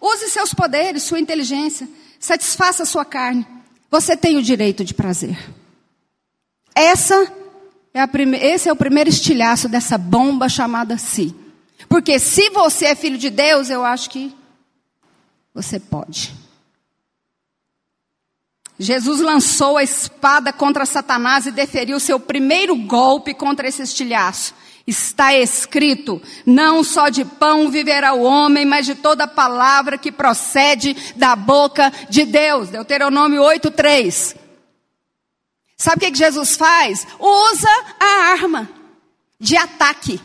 Use 0.01 0.31
seus 0.31 0.53
poderes, 0.53 1.05
sua 1.05 1.19
inteligência. 1.19 1.89
Satisfaça 2.21 2.83
a 2.83 2.87
sua 2.87 3.05
carne. 3.05 3.47
Você 3.91 4.17
tem 4.17 4.37
o 4.37 4.43
direito 4.43 4.85
de 4.85 4.93
prazer. 4.93 5.37
Essa 6.75 7.33
é 7.95 8.01
a 8.01 8.07
prime... 8.07 8.37
Esse 8.37 8.69
é 8.69 8.73
o 8.73 8.77
primeiro 8.77 9.09
estilhaço 9.09 9.69
dessa 9.69 9.97
bomba 9.97 10.49
chamada 10.49 10.99
si. 10.99 11.35
Porque 11.89 12.19
se 12.19 12.51
você 12.51 12.87
é 12.87 12.95
filho 12.95 13.19
de 13.19 13.31
Deus, 13.31 13.71
eu 13.71 13.85
acho 13.85 14.11
que 14.11 14.35
você 15.55 15.81
pode. 15.81 16.35
Jesus 18.79 19.21
lançou 19.21 19.77
a 19.77 19.83
espada 19.83 20.53
contra 20.53 20.87
Satanás 20.87 21.47
e 21.47 21.51
deferiu 21.51 21.99
seu 21.99 22.21
primeiro 22.21 22.77
golpe 22.77 23.35
contra 23.35 23.67
esse 23.67 23.83
estilhaço. 23.83 24.55
Está 24.87 25.35
escrito: 25.35 26.23
não 26.47 26.85
só 26.85 27.09
de 27.09 27.25
pão 27.25 27.71
viverá 27.71 28.15
o 28.15 28.23
homem, 28.23 28.65
mas 28.65 28.87
de 28.87 28.95
toda 28.95 29.27
palavra 29.27 29.99
que 29.99 30.13
procede 30.13 30.97
da 31.17 31.35
boca 31.35 31.93
de 32.09 32.25
Deus. 32.25 32.69
Deuteronômio 32.69 33.43
8:3. 33.43 34.37
Sabe 35.77 36.07
o 36.07 36.11
que 36.11 36.17
Jesus 36.17 36.57
faz? 36.57 37.07
Usa 37.19 37.69
a 37.99 38.33
arma 38.33 38.69
de 39.41 39.57
ataque. 39.57 40.21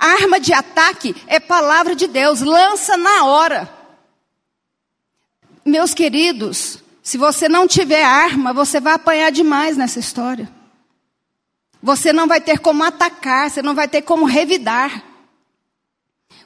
Arma 0.00 0.40
de 0.40 0.54
ataque 0.54 1.14
é 1.26 1.38
palavra 1.38 1.94
de 1.94 2.06
Deus, 2.06 2.40
lança 2.40 2.96
na 2.96 3.26
hora. 3.26 3.70
Meus 5.62 5.92
queridos, 5.92 6.78
se 7.02 7.18
você 7.18 7.50
não 7.50 7.68
tiver 7.68 8.02
arma, 8.02 8.54
você 8.54 8.80
vai 8.80 8.94
apanhar 8.94 9.30
demais 9.30 9.76
nessa 9.76 9.98
história. 9.98 10.50
Você 11.82 12.14
não 12.14 12.26
vai 12.26 12.40
ter 12.40 12.60
como 12.60 12.82
atacar, 12.82 13.50
você 13.50 13.60
não 13.60 13.74
vai 13.74 13.86
ter 13.88 14.00
como 14.00 14.24
revidar. 14.24 15.04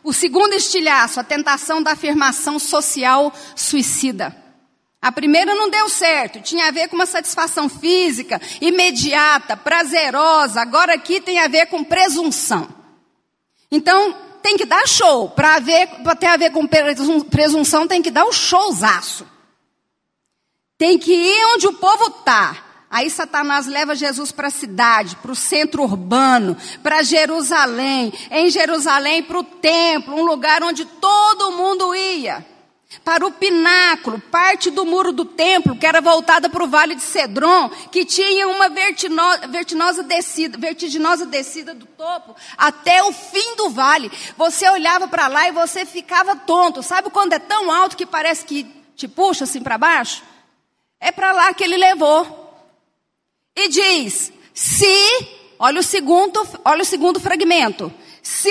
O 0.03 0.13
segundo 0.13 0.53
estilhaço, 0.55 1.21
a 1.21 1.25
tentação 1.25 1.81
da 1.81 1.93
afirmação 1.93 2.59
social 2.59 3.33
suicida. 3.55 4.35
A 5.01 5.13
primeira 5.13 5.55
não 5.55 5.71
deu 5.71 5.89
certo, 5.89 6.41
tinha 6.41 6.67
a 6.67 6.71
ver 6.73 6.89
com 6.89 6.97
uma 6.97 7.07
satisfação 7.07 7.69
física, 7.69 8.41
imediata, 8.61 9.57
prazerosa. 9.57 10.61
Agora 10.61 10.95
aqui 10.95 11.21
tem 11.21 11.39
a 11.39 11.47
ver 11.47 11.67
com 11.67 11.85
presunção. 11.85 12.84
Então, 13.75 14.15
tem 14.41 14.57
que 14.57 14.65
dar 14.65 14.87
show. 14.87 15.29
Para 15.31 15.61
ter 15.61 16.27
a 16.27 16.37
ver 16.37 16.53
com 16.53 16.65
presunção, 16.65 17.89
tem 17.89 18.01
que 18.01 18.11
dar 18.11 18.25
o 18.25 18.29
um 18.29 18.33
showzaço. 18.33 19.27
Tem 20.79 20.97
que 20.97 21.13
ir 21.13 21.47
onde 21.55 21.67
o 21.67 21.73
povo 21.73 22.07
está. 22.19 22.57
Aí 22.89 23.11
Satanás 23.11 23.67
leva 23.67 23.97
Jesus 23.97 24.31
para 24.31 24.47
a 24.47 24.53
cidade, 24.53 25.17
para 25.17 25.33
o 25.33 25.35
centro 25.35 25.83
urbano, 25.83 26.57
para 26.85 27.03
Jerusalém. 27.03 28.13
Em 28.31 28.49
Jerusalém, 28.49 29.25
para 29.25 29.41
o 29.41 29.45
templo, 29.45 30.15
um 30.15 30.25
lugar 30.25 30.63
onde 30.63 30.85
todo 30.85 31.51
mundo 31.51 31.93
ia 31.93 32.54
para 33.03 33.27
o 33.27 33.33
pináculo, 33.33 34.21
parte 34.21 34.71
do 34.71 34.85
muro 34.85 35.13
do 35.13 35.25
templo, 35.25 35.77
que 35.77 35.87
era 35.87 36.01
voltada 36.01 36.49
para 36.49 36.63
o 36.63 36.69
vale 36.69 36.95
de 36.95 37.03
Cedron, 37.03 37.69
que 37.91 38.05
tinha 38.05 38.47
uma 38.49 38.69
vertiginosa 38.69 40.03
descida, 40.03 40.59
vertiginosa 40.59 41.27
descida 41.27 41.75
do 41.75 41.87
topo 41.87 42.37
até 42.57 43.03
o 43.03 43.13
fim 43.13 43.57
do 43.57 43.71
vale. 43.71 44.11
Você 44.37 44.69
olhava 44.69 45.09
para 45.09 45.27
lá 45.29 45.49
e 45.49 45.53
você 45.53 45.85
ficava 45.85 46.37
tonto. 46.37 46.83
Sabe 46.83 47.11
quando 47.11 47.33
é 47.33 47.39
tão 47.39 47.71
alto 47.71 47.97
que 47.97 48.07
parece 48.07 48.45
que 48.45 48.65
te 48.95 49.09
puxa 49.09 49.45
assim 49.45 49.63
para 49.63 49.79
baixo? 49.79 50.23
É 51.01 51.11
para 51.11 51.33
lá 51.33 51.53
que 51.53 51.65
ele 51.65 51.77
levou. 51.77 52.45
E 53.57 53.69
diz: 53.69 54.33
se, 54.53 55.29
olha 55.59 55.81
o 55.81 55.83
segundo, 55.83 56.47
olha 56.65 56.83
o 56.83 56.87
segundo 56.87 57.21
fragmento. 57.21 57.93
Se 58.23 58.51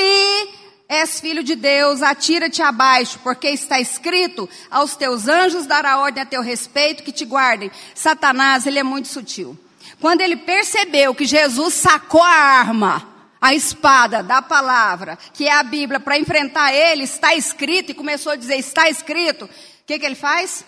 és 0.93 1.19
filho 1.19 1.43
de 1.43 1.55
Deus, 1.55 2.01
atira-te 2.01 2.61
abaixo, 2.61 3.19
porque 3.23 3.49
está 3.49 3.79
escrito: 3.79 4.49
aos 4.69 4.95
teus 4.95 5.27
anjos 5.27 5.65
dará 5.65 5.97
ordem 5.97 6.23
a 6.23 6.25
teu 6.25 6.41
respeito 6.41 7.03
que 7.03 7.11
te 7.11 7.25
guardem. 7.25 7.71
Satanás, 7.95 8.65
ele 8.65 8.79
é 8.79 8.83
muito 8.83 9.07
sutil. 9.07 9.57
Quando 9.99 10.21
ele 10.21 10.37
percebeu 10.37 11.15
que 11.15 11.25
Jesus 11.25 11.73
sacou 11.73 12.21
a 12.21 12.29
arma, 12.29 13.07
a 13.41 13.53
espada 13.53 14.23
da 14.23 14.41
palavra, 14.41 15.17
que 15.33 15.47
é 15.47 15.51
a 15.51 15.63
Bíblia, 15.63 15.99
para 15.99 16.17
enfrentar 16.17 16.73
ele, 16.73 17.03
está 17.03 17.35
escrito, 17.35 17.91
e 17.91 17.95
começou 17.95 18.31
a 18.31 18.35
dizer: 18.35 18.55
está 18.55 18.89
escrito. 18.89 19.45
O 19.45 19.49
que, 19.85 19.99
que 19.99 20.05
ele 20.05 20.15
faz? 20.15 20.65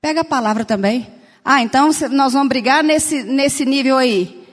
Pega 0.00 0.20
a 0.20 0.24
palavra 0.24 0.64
também. 0.64 1.10
Ah, 1.44 1.62
então 1.62 1.90
nós 2.10 2.32
vamos 2.32 2.48
brigar 2.48 2.84
nesse, 2.84 3.22
nesse 3.22 3.64
nível 3.64 3.96
aí. 3.96 4.46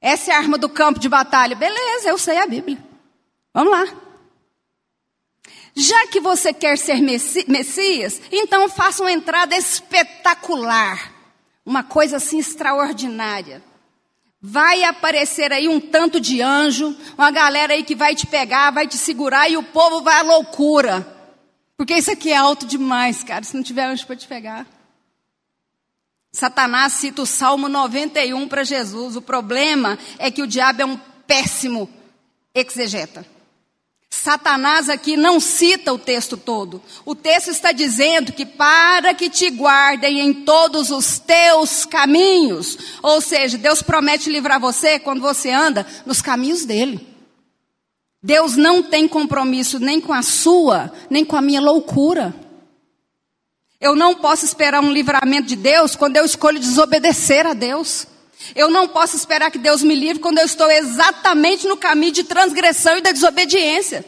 Essa 0.00 0.32
é 0.32 0.34
a 0.34 0.38
arma 0.38 0.56
do 0.56 0.68
campo 0.68 0.98
de 0.98 1.08
batalha. 1.08 1.56
Beleza, 1.56 2.08
eu 2.08 2.16
sei 2.16 2.38
a 2.38 2.46
Bíblia. 2.46 2.78
Vamos 3.56 3.72
lá. 3.72 3.86
Já 5.74 6.08
que 6.08 6.20
você 6.20 6.52
quer 6.52 6.76
ser 6.76 7.00
Messias, 7.00 8.20
então 8.30 8.68
faça 8.68 9.02
uma 9.02 9.10
entrada 9.10 9.56
espetacular. 9.56 11.10
Uma 11.64 11.82
coisa 11.82 12.18
assim 12.18 12.38
extraordinária. 12.38 13.64
Vai 14.42 14.84
aparecer 14.84 15.54
aí 15.54 15.68
um 15.68 15.80
tanto 15.80 16.20
de 16.20 16.42
anjo, 16.42 16.94
uma 17.16 17.30
galera 17.30 17.72
aí 17.72 17.82
que 17.82 17.94
vai 17.94 18.14
te 18.14 18.26
pegar, 18.26 18.72
vai 18.72 18.86
te 18.86 18.98
segurar 18.98 19.48
e 19.48 19.56
o 19.56 19.62
povo 19.62 20.02
vai 20.02 20.18
à 20.18 20.22
loucura. 20.22 21.16
Porque 21.78 21.94
isso 21.94 22.10
aqui 22.10 22.30
é 22.30 22.36
alto 22.36 22.66
demais, 22.66 23.24
cara, 23.24 23.42
se 23.42 23.56
não 23.56 23.62
tiver 23.62 23.86
anjo 23.86 24.06
para 24.06 24.16
te 24.16 24.28
pegar. 24.28 24.66
Satanás 26.30 26.92
cita 26.92 27.22
o 27.22 27.26
Salmo 27.26 27.70
91 27.70 28.48
para 28.48 28.64
Jesus. 28.64 29.16
O 29.16 29.22
problema 29.22 29.98
é 30.18 30.30
que 30.30 30.42
o 30.42 30.46
diabo 30.46 30.82
é 30.82 30.84
um 30.84 31.00
péssimo 31.26 31.88
exegeta. 32.54 33.35
Satanás 34.10 34.88
aqui 34.88 35.16
não 35.16 35.38
cita 35.38 35.92
o 35.92 35.98
texto 35.98 36.36
todo. 36.36 36.82
O 37.04 37.14
texto 37.14 37.50
está 37.50 37.72
dizendo 37.72 38.32
que 38.32 38.46
para 38.46 39.14
que 39.14 39.28
te 39.28 39.50
guardem 39.50 40.20
em 40.20 40.32
todos 40.32 40.90
os 40.90 41.18
teus 41.18 41.84
caminhos. 41.84 42.78
Ou 43.02 43.20
seja, 43.20 43.58
Deus 43.58 43.82
promete 43.82 44.30
livrar 44.30 44.60
você 44.60 44.98
quando 44.98 45.20
você 45.20 45.50
anda 45.50 45.86
nos 46.04 46.22
caminhos 46.22 46.64
dele. 46.64 47.06
Deus 48.22 48.56
não 48.56 48.82
tem 48.82 49.06
compromisso 49.06 49.78
nem 49.78 50.00
com 50.00 50.12
a 50.12 50.22
sua, 50.22 50.92
nem 51.08 51.24
com 51.24 51.36
a 51.36 51.42
minha 51.42 51.60
loucura. 51.60 52.34
Eu 53.80 53.94
não 53.94 54.14
posso 54.14 54.44
esperar 54.44 54.82
um 54.82 54.90
livramento 54.90 55.46
de 55.48 55.56
Deus 55.56 55.94
quando 55.94 56.16
eu 56.16 56.24
escolho 56.24 56.58
desobedecer 56.58 57.46
a 57.46 57.52
Deus. 57.52 58.06
Eu 58.54 58.70
não 58.70 58.88
posso 58.88 59.16
esperar 59.16 59.50
que 59.50 59.58
Deus 59.58 59.82
me 59.82 59.94
livre 59.94 60.22
quando 60.22 60.38
eu 60.38 60.46
estou 60.46 60.70
exatamente 60.70 61.66
no 61.66 61.76
caminho 61.76 62.12
de 62.12 62.24
transgressão 62.24 62.96
e 62.98 63.00
da 63.00 63.12
desobediência. 63.12 64.04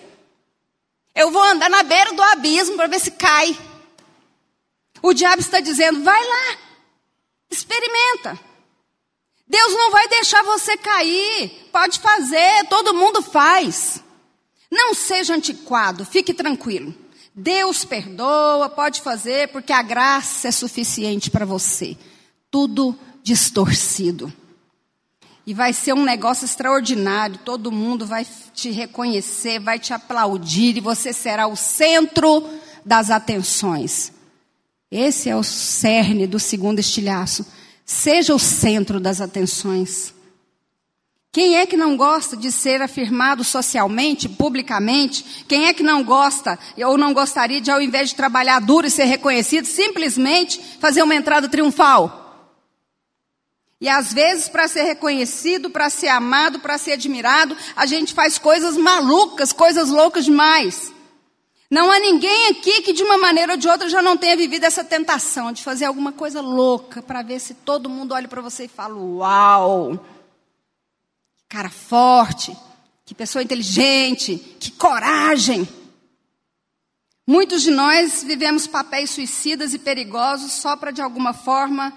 Eu 1.15 1.31
vou 1.31 1.43
andar 1.43 1.69
na 1.69 1.83
beira 1.83 2.13
do 2.13 2.23
abismo 2.23 2.77
para 2.77 2.87
ver 2.87 3.01
se 3.01 3.11
cai. 3.13 3.57
O 5.03 5.13
diabo 5.13 5.41
está 5.41 5.61
dizendo: 5.61 6.03
vai 6.03 6.25
lá, 6.25 6.59
experimenta. 7.51 8.39
Deus 9.47 9.73
não 9.73 9.91
vai 9.91 10.07
deixar 10.09 10.43
você 10.43 10.77
cair. 10.77 11.51
Pode 11.73 11.99
fazer, 11.99 12.67
todo 12.69 12.95
mundo 12.95 13.23
faz. 13.23 14.03
Não 14.71 14.93
seja 14.93 15.35
antiquado, 15.35 16.05
fique 16.05 16.35
tranquilo. 16.35 16.95
Deus 17.35 17.85
perdoa, 17.85 18.69
pode 18.69 19.01
fazer, 19.01 19.49
porque 19.49 19.73
a 19.73 19.81
graça 19.81 20.49
é 20.49 20.51
suficiente 20.51 21.31
para 21.31 21.47
você. 21.47 21.97
Tudo 22.51 22.99
distorcido. 23.29 24.33
E 25.47 25.53
vai 25.53 25.75
ser 25.75 25.93
um 25.93 26.03
negócio 26.03 26.47
extraordinário, 26.47 27.39
todo 27.45 27.71
mundo 27.71 28.07
vai 28.07 28.27
te 28.55 28.71
reconhecer, 28.71 29.59
vai 29.59 29.79
te 29.79 29.93
aplaudir 29.93 30.79
e 30.79 30.81
você 30.81 31.13
será 31.13 31.47
o 31.47 31.55
centro 31.55 32.43
das 32.85 33.11
atenções. 33.11 34.13
Esse 34.91 35.29
é 35.29 35.37
o 35.37 35.43
cerne 35.43 36.27
do 36.27 36.39
segundo 36.39 36.79
estilhaço. 36.79 37.47
Seja 37.85 38.35
o 38.35 38.39
centro 38.39 38.99
das 38.99 39.21
atenções. 39.21 40.15
Quem 41.31 41.57
é 41.57 41.67
que 41.67 41.77
não 41.77 41.99
gosta 41.99 42.35
de 42.35 42.51
ser 42.51 42.81
afirmado 42.81 43.45
socialmente, 43.45 44.27
publicamente? 44.27 45.45
Quem 45.47 45.67
é 45.67 45.75
que 45.75 45.83
não 45.83 46.03
gosta 46.03 46.59
ou 46.79 46.97
não 46.97 47.13
gostaria 47.13 47.61
de, 47.61 47.71
ao 47.71 47.83
invés 47.83 48.09
de 48.09 48.15
trabalhar 48.15 48.61
duro 48.61 48.87
e 48.87 48.91
ser 48.91 49.05
reconhecido, 49.05 49.67
simplesmente 49.67 50.59
fazer 50.81 51.03
uma 51.03 51.15
entrada 51.15 51.47
triunfal? 51.47 52.28
E 53.81 53.89
às 53.89 54.13
vezes, 54.13 54.49
para 54.49 54.67
ser 54.67 54.83
reconhecido, 54.83 55.71
para 55.71 55.89
ser 55.89 56.09
amado, 56.09 56.59
para 56.59 56.79
ser 56.79 56.93
admirado, 56.93 57.57
a 57.77 57.87
gente 57.87 58.13
faz 58.13 58.37
coisas 58.39 58.77
malucas, 58.77 59.53
coisas 59.53 59.89
loucas 59.89 60.25
demais. 60.25 60.93
Não 61.71 61.91
há 61.91 61.99
ninguém 61.99 62.47
aqui 62.47 62.83
que 62.83 62.93
de 62.93 63.03
uma 63.03 63.19
maneira 63.19 63.53
ou 63.53 63.59
de 63.59 63.69
outra 63.69 63.89
já 63.89 64.03
não 64.03 64.17
tenha 64.17 64.37
vivido 64.37 64.65
essa 64.65 64.83
tentação 64.83 65.53
de 65.53 65.63
fazer 65.63 65.85
alguma 65.85 66.13
coisa 66.13 66.41
louca 66.41 67.03
para 67.03 67.23
ver 67.23 67.39
se 67.39 67.55
todo 67.55 67.91
mundo 67.91 68.15
olha 68.15 68.27
para 68.27 68.41
você 68.41 68.65
e 68.65 68.69
fala: 68.69 68.95
Uau! 68.95 70.05
cara 71.49 71.71
forte, 71.71 72.55
que 73.07 73.15
pessoa 73.15 73.43
inteligente, 73.43 74.37
que 74.61 74.71
coragem. 74.71 75.67
Muitos 77.27 77.63
de 77.63 77.71
nós 77.71 78.23
vivemos 78.23 78.67
papéis 78.67 79.11
suicidas 79.11 79.73
e 79.73 79.79
perigosos 79.79 80.53
só 80.53 80.77
para, 80.77 80.91
de 80.91 81.01
alguma 81.01 81.33
forma, 81.33 81.93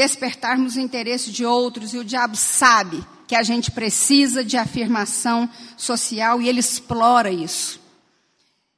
despertarmos 0.00 0.76
o 0.76 0.80
interesse 0.80 1.30
de 1.30 1.44
outros, 1.44 1.92
e 1.92 1.98
o 1.98 2.04
diabo 2.04 2.36
sabe 2.36 3.04
que 3.26 3.34
a 3.34 3.42
gente 3.42 3.70
precisa 3.70 4.44
de 4.44 4.56
afirmação 4.56 5.48
social 5.76 6.40
e 6.40 6.48
ele 6.48 6.60
explora 6.60 7.30
isso. 7.30 7.80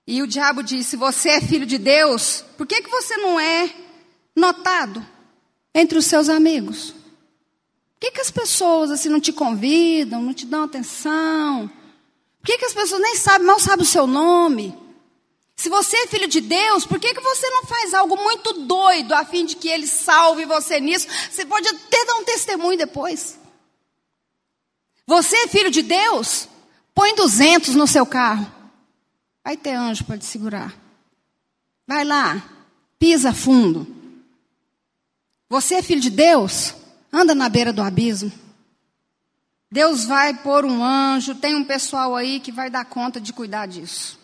E 0.06 0.22
o 0.22 0.26
diabo 0.26 0.62
diz: 0.62 0.86
se 0.86 0.96
você 0.96 1.30
é 1.30 1.40
filho 1.40 1.66
de 1.66 1.78
Deus, 1.78 2.44
por 2.56 2.66
que, 2.66 2.82
que 2.82 2.90
você 2.90 3.16
não 3.16 3.38
é 3.38 3.70
notado 4.34 5.04
entre 5.74 5.98
os 5.98 6.06
seus 6.06 6.28
amigos? 6.28 6.94
que, 8.02 8.10
que 8.10 8.20
as 8.20 8.32
pessoas 8.32 8.90
assim 8.90 9.08
não 9.08 9.20
te 9.20 9.32
convidam, 9.32 10.20
não 10.20 10.34
te 10.34 10.44
dão 10.44 10.64
atenção? 10.64 11.70
Por 12.40 12.46
que, 12.46 12.58
que 12.58 12.64
as 12.64 12.74
pessoas 12.74 13.00
nem 13.00 13.14
sabem, 13.14 13.46
mal 13.46 13.60
sabem 13.60 13.84
o 13.84 13.88
seu 13.88 14.08
nome? 14.08 14.76
Se 15.62 15.68
você 15.68 15.96
é 15.96 16.06
filho 16.08 16.26
de 16.26 16.40
Deus, 16.40 16.84
por 16.84 16.98
que, 16.98 17.14
que 17.14 17.20
você 17.20 17.48
não 17.50 17.64
faz 17.64 17.94
algo 17.94 18.16
muito 18.16 18.52
doido 18.64 19.14
a 19.14 19.24
fim 19.24 19.46
de 19.46 19.54
que 19.54 19.68
Ele 19.68 19.86
salve 19.86 20.44
você 20.44 20.80
nisso? 20.80 21.06
Você 21.30 21.46
pode 21.46 21.68
até 21.68 22.04
dar 22.04 22.16
um 22.16 22.24
testemunho 22.24 22.76
depois. 22.76 23.38
Você 25.06 25.36
é 25.36 25.46
filho 25.46 25.70
de 25.70 25.82
Deus? 25.82 26.48
Põe 26.92 27.14
200 27.14 27.76
no 27.76 27.86
seu 27.86 28.04
carro. 28.04 28.52
Vai 29.44 29.56
ter 29.56 29.74
anjo 29.74 30.04
para 30.04 30.18
te 30.18 30.24
segurar. 30.24 30.74
Vai 31.86 32.04
lá, 32.04 32.42
pisa 32.98 33.32
fundo. 33.32 33.86
Você 35.48 35.76
é 35.76 35.82
filho 35.82 36.00
de 36.00 36.10
Deus? 36.10 36.74
Anda 37.12 37.36
na 37.36 37.48
beira 37.48 37.72
do 37.72 37.82
abismo. 37.82 38.32
Deus 39.70 40.06
vai 40.06 40.34
pôr 40.34 40.64
um 40.64 40.82
anjo, 40.82 41.36
tem 41.36 41.54
um 41.54 41.62
pessoal 41.62 42.16
aí 42.16 42.40
que 42.40 42.50
vai 42.50 42.68
dar 42.68 42.84
conta 42.84 43.20
de 43.20 43.32
cuidar 43.32 43.66
disso. 43.66 44.20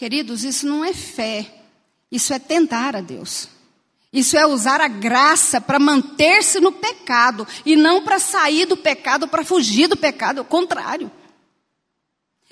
Queridos, 0.00 0.44
isso 0.44 0.66
não 0.66 0.82
é 0.82 0.94
fé, 0.94 1.44
isso 2.10 2.32
é 2.32 2.38
tentar 2.38 2.96
a 2.96 3.02
Deus. 3.02 3.50
Isso 4.10 4.34
é 4.34 4.46
usar 4.46 4.80
a 4.80 4.88
graça 4.88 5.60
para 5.60 5.78
manter-se 5.78 6.58
no 6.58 6.72
pecado 6.72 7.46
e 7.66 7.76
não 7.76 8.02
para 8.02 8.18
sair 8.18 8.64
do 8.64 8.78
pecado, 8.78 9.28
para 9.28 9.44
fugir 9.44 9.88
do 9.88 9.98
pecado, 9.98 10.38
ao 10.38 10.44
contrário. 10.46 11.12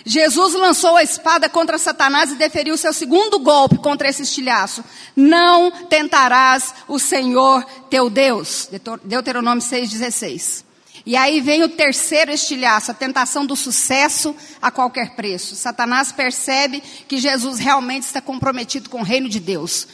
Jesus 0.04 0.52
lançou 0.52 0.94
a 0.94 1.02
espada 1.02 1.48
contra 1.48 1.78
Satanás 1.78 2.30
e 2.30 2.34
deferiu 2.34 2.76
seu 2.76 2.92
segundo 2.92 3.38
golpe 3.38 3.78
contra 3.78 4.10
esse 4.10 4.24
estilhaço. 4.24 4.84
Não 5.16 5.70
tentarás 5.70 6.74
o 6.86 6.98
Senhor 6.98 7.64
teu 7.88 8.10
Deus. 8.10 8.68
Deuteronômio 9.04 9.64
6,16. 9.64 10.67
E 11.08 11.16
aí 11.16 11.40
vem 11.40 11.62
o 11.62 11.70
terceiro 11.70 12.30
estilhaço, 12.30 12.90
a 12.90 12.94
tentação 12.94 13.46
do 13.46 13.56
sucesso 13.56 14.36
a 14.60 14.70
qualquer 14.70 15.16
preço. 15.16 15.56
Satanás 15.56 16.12
percebe 16.12 16.82
que 16.82 17.16
Jesus 17.16 17.58
realmente 17.58 18.02
está 18.02 18.20
comprometido 18.20 18.90
com 18.90 19.00
o 19.00 19.02
reino 19.02 19.26
de 19.26 19.40
Deus. 19.40 19.88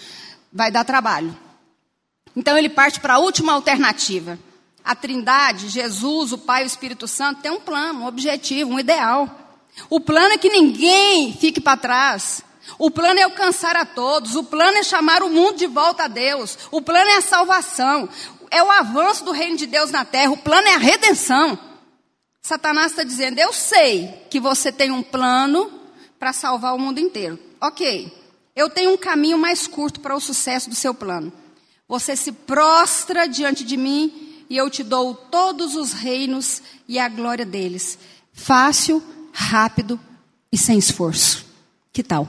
Vai 0.52 0.72
dar 0.72 0.82
trabalho. 0.82 1.38
Então 2.34 2.58
ele 2.58 2.68
parte 2.68 2.98
para 2.98 3.14
a 3.14 3.18
última 3.18 3.52
alternativa. 3.52 4.36
A 4.84 4.96
Trindade, 4.96 5.68
Jesus, 5.68 6.32
o 6.32 6.38
Pai 6.38 6.62
e 6.62 6.64
o 6.64 6.66
Espírito 6.66 7.06
Santo, 7.06 7.42
tem 7.42 7.52
um 7.52 7.60
plano, 7.60 8.00
um 8.00 8.06
objetivo, 8.08 8.72
um 8.72 8.80
ideal. 8.80 9.30
O 9.88 10.00
plano 10.00 10.34
é 10.34 10.38
que 10.38 10.50
ninguém 10.50 11.32
fique 11.32 11.60
para 11.60 11.76
trás. 11.76 12.42
O 12.78 12.90
plano 12.90 13.20
é 13.20 13.22
alcançar 13.22 13.76
a 13.76 13.84
todos. 13.84 14.34
O 14.34 14.44
plano 14.44 14.78
é 14.78 14.82
chamar 14.82 15.22
o 15.22 15.30
mundo 15.30 15.58
de 15.58 15.66
volta 15.66 16.04
a 16.04 16.08
Deus. 16.08 16.58
O 16.70 16.80
plano 16.80 17.08
é 17.08 17.16
a 17.16 17.22
salvação. 17.22 18.08
É 18.50 18.62
o 18.62 18.70
avanço 18.70 19.24
do 19.24 19.32
reino 19.32 19.56
de 19.56 19.66
Deus 19.66 19.90
na 19.90 20.04
terra. 20.04 20.32
O 20.32 20.36
plano 20.36 20.68
é 20.68 20.74
a 20.74 20.78
redenção. 20.78 21.58
Satanás 22.42 22.92
está 22.92 23.02
dizendo: 23.02 23.38
Eu 23.38 23.52
sei 23.52 24.26
que 24.30 24.38
você 24.38 24.70
tem 24.70 24.90
um 24.90 25.02
plano 25.02 25.70
para 26.18 26.32
salvar 26.32 26.74
o 26.74 26.78
mundo 26.78 26.98
inteiro. 26.98 27.38
Ok. 27.60 28.12
Eu 28.54 28.70
tenho 28.70 28.92
um 28.92 28.96
caminho 28.96 29.36
mais 29.36 29.66
curto 29.66 30.00
para 30.00 30.14
o 30.14 30.20
sucesso 30.20 30.68
do 30.68 30.76
seu 30.76 30.94
plano. 30.94 31.32
você 31.88 32.16
se 32.16 32.32
prostra 32.32 33.26
diante 33.26 33.64
de 33.64 33.76
mim 33.76 34.44
e 34.48 34.56
eu 34.56 34.70
te 34.70 34.82
dou 34.82 35.14
todos 35.14 35.74
os 35.74 35.92
reinos 35.92 36.62
e 36.86 36.98
a 36.98 37.08
glória 37.08 37.44
deles. 37.44 37.98
Fácil, 38.32 39.02
rápido 39.32 39.98
e 40.52 40.58
sem 40.58 40.78
esforço. 40.78 41.44
Que 41.92 42.02
tal? 42.02 42.28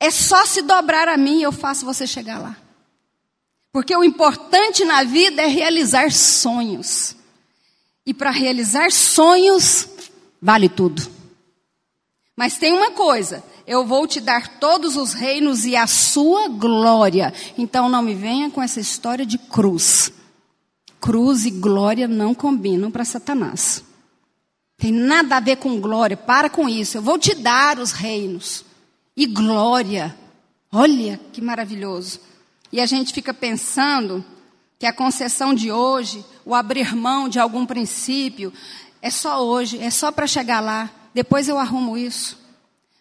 É 0.00 0.10
só 0.10 0.44
se 0.44 0.62
dobrar 0.62 1.08
a 1.08 1.16
mim 1.16 1.38
e 1.38 1.42
eu 1.42 1.52
faço 1.52 1.86
você 1.86 2.06
chegar 2.06 2.38
lá. 2.38 2.63
Porque 3.74 3.96
o 3.96 4.04
importante 4.04 4.84
na 4.84 5.02
vida 5.02 5.42
é 5.42 5.48
realizar 5.48 6.12
sonhos. 6.12 7.16
E 8.06 8.14
para 8.14 8.30
realizar 8.30 8.92
sonhos, 8.92 9.88
vale 10.40 10.68
tudo. 10.68 11.02
Mas 12.36 12.56
tem 12.56 12.72
uma 12.72 12.92
coisa: 12.92 13.42
eu 13.66 13.84
vou 13.84 14.06
te 14.06 14.20
dar 14.20 14.60
todos 14.60 14.96
os 14.96 15.12
reinos 15.12 15.64
e 15.64 15.74
a 15.74 15.88
sua 15.88 16.46
glória. 16.46 17.34
Então 17.58 17.88
não 17.88 18.00
me 18.00 18.14
venha 18.14 18.48
com 18.48 18.62
essa 18.62 18.78
história 18.78 19.26
de 19.26 19.38
cruz. 19.38 20.12
Cruz 21.00 21.44
e 21.44 21.50
glória 21.50 22.06
não 22.06 22.32
combinam 22.32 22.92
para 22.92 23.04
Satanás. 23.04 23.82
Tem 24.78 24.92
nada 24.92 25.38
a 25.38 25.40
ver 25.40 25.56
com 25.56 25.80
glória, 25.80 26.16
para 26.16 26.48
com 26.48 26.68
isso. 26.68 26.96
Eu 26.96 27.02
vou 27.02 27.18
te 27.18 27.34
dar 27.34 27.80
os 27.80 27.90
reinos 27.90 28.64
e 29.16 29.26
glória. 29.26 30.16
Olha 30.70 31.18
que 31.32 31.40
maravilhoso. 31.40 32.20
E 32.74 32.80
a 32.80 32.86
gente 32.86 33.12
fica 33.12 33.32
pensando 33.32 34.24
que 34.80 34.84
a 34.84 34.92
concessão 34.92 35.54
de 35.54 35.70
hoje, 35.70 36.24
o 36.44 36.56
abrir 36.56 36.92
mão 36.96 37.28
de 37.28 37.38
algum 37.38 37.64
princípio, 37.64 38.52
é 39.00 39.10
só 39.10 39.46
hoje, 39.46 39.78
é 39.78 39.90
só 39.90 40.10
para 40.10 40.26
chegar 40.26 40.58
lá. 40.58 40.90
Depois 41.14 41.46
eu 41.48 41.56
arrumo 41.56 41.96
isso. 41.96 42.36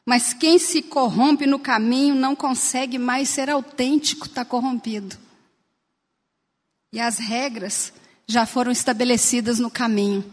Mas 0.05 0.31
quem 0.31 0.59
se 0.59 0.83
corrompe 0.83 1.47
no 1.47 1.57
caminho 1.57 2.13
não 2.13 2.35
consegue 2.35 2.99
mais 2.99 3.29
ser 3.29 3.49
autêntico, 3.49 4.27
está 4.27 4.45
corrompido. 4.45 5.17
E 6.93 6.99
as 6.99 7.17
regras 7.17 7.91
já 8.27 8.45
foram 8.45 8.71
estabelecidas 8.71 9.57
no 9.57 9.71
caminho. 9.71 10.23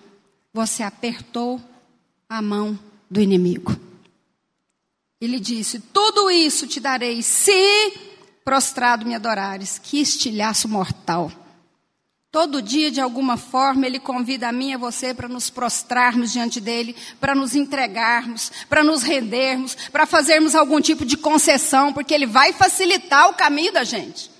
Você 0.52 0.82
apertou 0.82 1.58
a 2.28 2.42
mão 2.42 2.78
do 3.10 3.22
inimigo. 3.22 3.74
Ele 5.18 5.40
disse: 5.40 5.80
Tudo 5.80 6.30
isso 6.30 6.66
te 6.66 6.78
darei 6.78 7.22
se 7.22 8.09
prostrado 8.44 9.06
me 9.06 9.14
adorares. 9.14 9.78
Que 9.82 10.00
estilhaço 10.00 10.68
mortal. 10.68 11.30
Todo 12.32 12.62
dia, 12.62 12.92
de 12.92 13.00
alguma 13.00 13.36
forma, 13.36 13.86
Ele 13.86 13.98
convida 13.98 14.48
a 14.48 14.52
mim 14.52 14.70
e 14.70 14.74
a 14.74 14.78
você 14.78 15.12
para 15.12 15.28
nos 15.28 15.50
prostrarmos 15.50 16.32
diante 16.32 16.60
dEle, 16.60 16.94
para 17.18 17.34
nos 17.34 17.56
entregarmos, 17.56 18.52
para 18.68 18.84
nos 18.84 19.02
rendermos, 19.02 19.74
para 19.90 20.06
fazermos 20.06 20.54
algum 20.54 20.80
tipo 20.80 21.04
de 21.04 21.16
concessão, 21.16 21.92
porque 21.92 22.14
Ele 22.14 22.26
vai 22.26 22.52
facilitar 22.52 23.28
o 23.28 23.34
caminho 23.34 23.72
da 23.72 23.82
gente. 23.82 24.30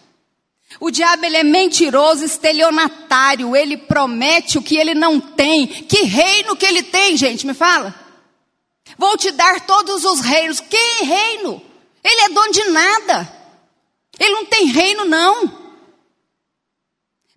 O 0.78 0.90
diabo 0.90 1.24
ele 1.24 1.36
é 1.36 1.42
mentiroso, 1.42 2.24
estelionatário, 2.24 3.56
ele 3.56 3.76
promete 3.76 4.56
o 4.56 4.62
que 4.62 4.76
ele 4.76 4.94
não 4.94 5.18
tem. 5.18 5.66
Que 5.66 6.02
reino 6.02 6.54
que 6.54 6.64
ele 6.64 6.82
tem, 6.82 7.16
gente? 7.16 7.46
Me 7.46 7.54
fala. 7.54 7.94
Vou 8.96 9.16
te 9.16 9.32
dar 9.32 9.60
todos 9.62 10.04
os 10.04 10.20
reinos. 10.20 10.60
Que 10.60 11.04
reino? 11.04 11.60
Ele 12.04 12.20
é 12.20 12.28
dono 12.28 12.52
de 12.52 12.64
nada. 12.70 13.39
Ele 14.20 14.34
não 14.34 14.44
tem 14.44 14.66
reino, 14.66 15.04
não. 15.04 15.58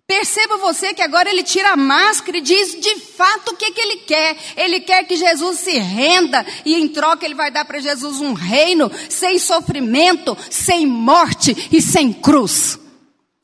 Perceba 0.06 0.58
você 0.58 0.92
que 0.92 1.00
agora 1.00 1.30
ele 1.30 1.42
tira 1.42 1.70
a 1.70 1.76
máscara 1.76 2.36
e 2.36 2.42
diz 2.42 2.78
de 2.78 3.00
fato 3.00 3.52
o 3.52 3.56
que, 3.56 3.72
que 3.72 3.80
ele 3.80 3.96
quer. 4.02 4.36
Ele 4.54 4.80
quer 4.80 5.04
que 5.04 5.16
Jesus 5.16 5.60
se 5.60 5.78
renda 5.78 6.46
e 6.64 6.74
em 6.74 6.86
troca 6.88 7.24
ele 7.24 7.34
vai 7.34 7.50
dar 7.50 7.64
para 7.64 7.80
Jesus 7.80 8.20
um 8.20 8.34
reino 8.34 8.90
sem 9.08 9.38
sofrimento, 9.38 10.36
sem 10.50 10.86
morte 10.86 11.68
e 11.72 11.80
sem 11.80 12.12
cruz. 12.12 12.78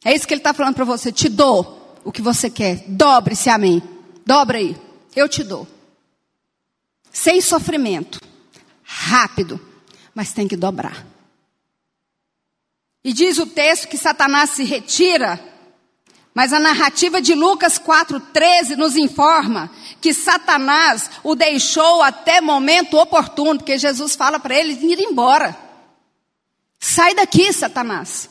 É 0.04 0.14
isso 0.14 0.28
que 0.28 0.34
ele 0.34 0.40
está 0.40 0.52
falando 0.52 0.74
para 0.74 0.84
você. 0.84 1.10
Te 1.10 1.30
dou 1.30 1.98
o 2.04 2.12
que 2.12 2.20
você 2.20 2.50
quer. 2.50 2.84
Dobre-se 2.86 3.48
a 3.48 3.56
mim. 3.56 3.82
Dobra 4.26 4.58
aí. 4.58 4.76
Eu 5.16 5.28
te 5.28 5.42
dou 5.42 5.66
sem 7.12 7.40
sofrimento, 7.40 8.20
rápido, 8.82 9.60
mas 10.14 10.32
tem 10.32 10.46
que 10.46 10.56
dobrar. 10.56 11.06
E 13.02 13.12
diz 13.12 13.38
o 13.38 13.46
texto 13.46 13.88
que 13.88 13.96
Satanás 13.96 14.50
se 14.50 14.64
retira, 14.64 15.40
mas 16.34 16.52
a 16.52 16.60
narrativa 16.60 17.20
de 17.20 17.34
Lucas 17.34 17.78
4,13 17.78 18.76
nos 18.76 18.96
informa 18.96 19.70
que 20.00 20.14
Satanás 20.14 21.10
o 21.24 21.34
deixou 21.34 22.02
até 22.02 22.40
momento 22.40 22.98
oportuno, 22.98 23.58
porque 23.58 23.78
Jesus 23.78 24.14
fala 24.14 24.38
para 24.38 24.54
ele 24.54 24.72
ir 24.72 25.00
embora. 25.00 25.58
Sai 26.78 27.14
daqui, 27.14 27.52
Satanás. 27.52 28.30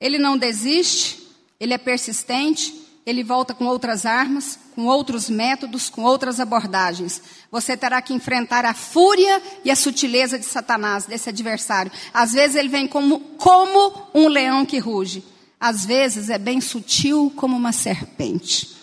Ele 0.00 0.18
não 0.18 0.36
desiste, 0.38 1.26
ele 1.58 1.74
é 1.74 1.78
persistente, 1.78 2.85
ele 3.06 3.22
volta 3.22 3.54
com 3.54 3.66
outras 3.66 4.04
armas, 4.04 4.58
com 4.74 4.86
outros 4.86 5.30
métodos, 5.30 5.88
com 5.88 6.02
outras 6.02 6.40
abordagens. 6.40 7.22
Você 7.52 7.76
terá 7.76 8.02
que 8.02 8.12
enfrentar 8.12 8.64
a 8.64 8.74
fúria 8.74 9.40
e 9.64 9.70
a 9.70 9.76
sutileza 9.76 10.36
de 10.36 10.44
Satanás, 10.44 11.06
desse 11.06 11.28
adversário. 11.28 11.92
Às 12.12 12.32
vezes 12.32 12.56
ele 12.56 12.68
vem 12.68 12.88
como, 12.88 13.20
como 13.38 14.08
um 14.12 14.26
leão 14.26 14.66
que 14.66 14.80
ruge. 14.80 15.24
Às 15.60 15.86
vezes 15.86 16.28
é 16.28 16.36
bem 16.36 16.60
sutil 16.60 17.32
como 17.36 17.56
uma 17.56 17.70
serpente. 17.70 18.74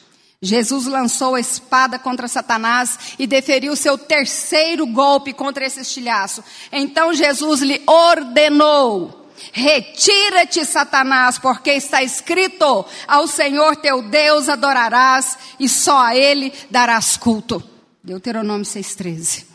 Jesus 0.41 0.85
lançou 0.85 1.35
a 1.35 1.39
espada 1.39 1.99
contra 1.99 2.27
Satanás 2.27 3.15
e 3.19 3.27
deferiu 3.27 3.75
seu 3.75 3.97
terceiro 3.97 4.85
golpe 4.87 5.33
contra 5.33 5.65
esse 5.65 5.81
estilhaço. 5.81 6.41
Então 6.71 7.13
Jesus 7.13 7.61
lhe 7.61 7.81
ordenou 7.85 9.22
Retira-te, 9.51 10.65
Satanás, 10.65 11.37
porque 11.37 11.71
está 11.71 12.01
escrito: 12.01 12.85
ao 13.07 13.27
Senhor 13.27 13.75
teu 13.75 14.01
Deus 14.01 14.47
adorarás 14.47 15.37
e 15.59 15.67
só 15.67 15.99
a 15.99 16.15
Ele 16.15 16.53
darás 16.69 17.17
culto. 17.17 17.61
Deuteronômio 18.03 18.65
6,13. 18.65 19.45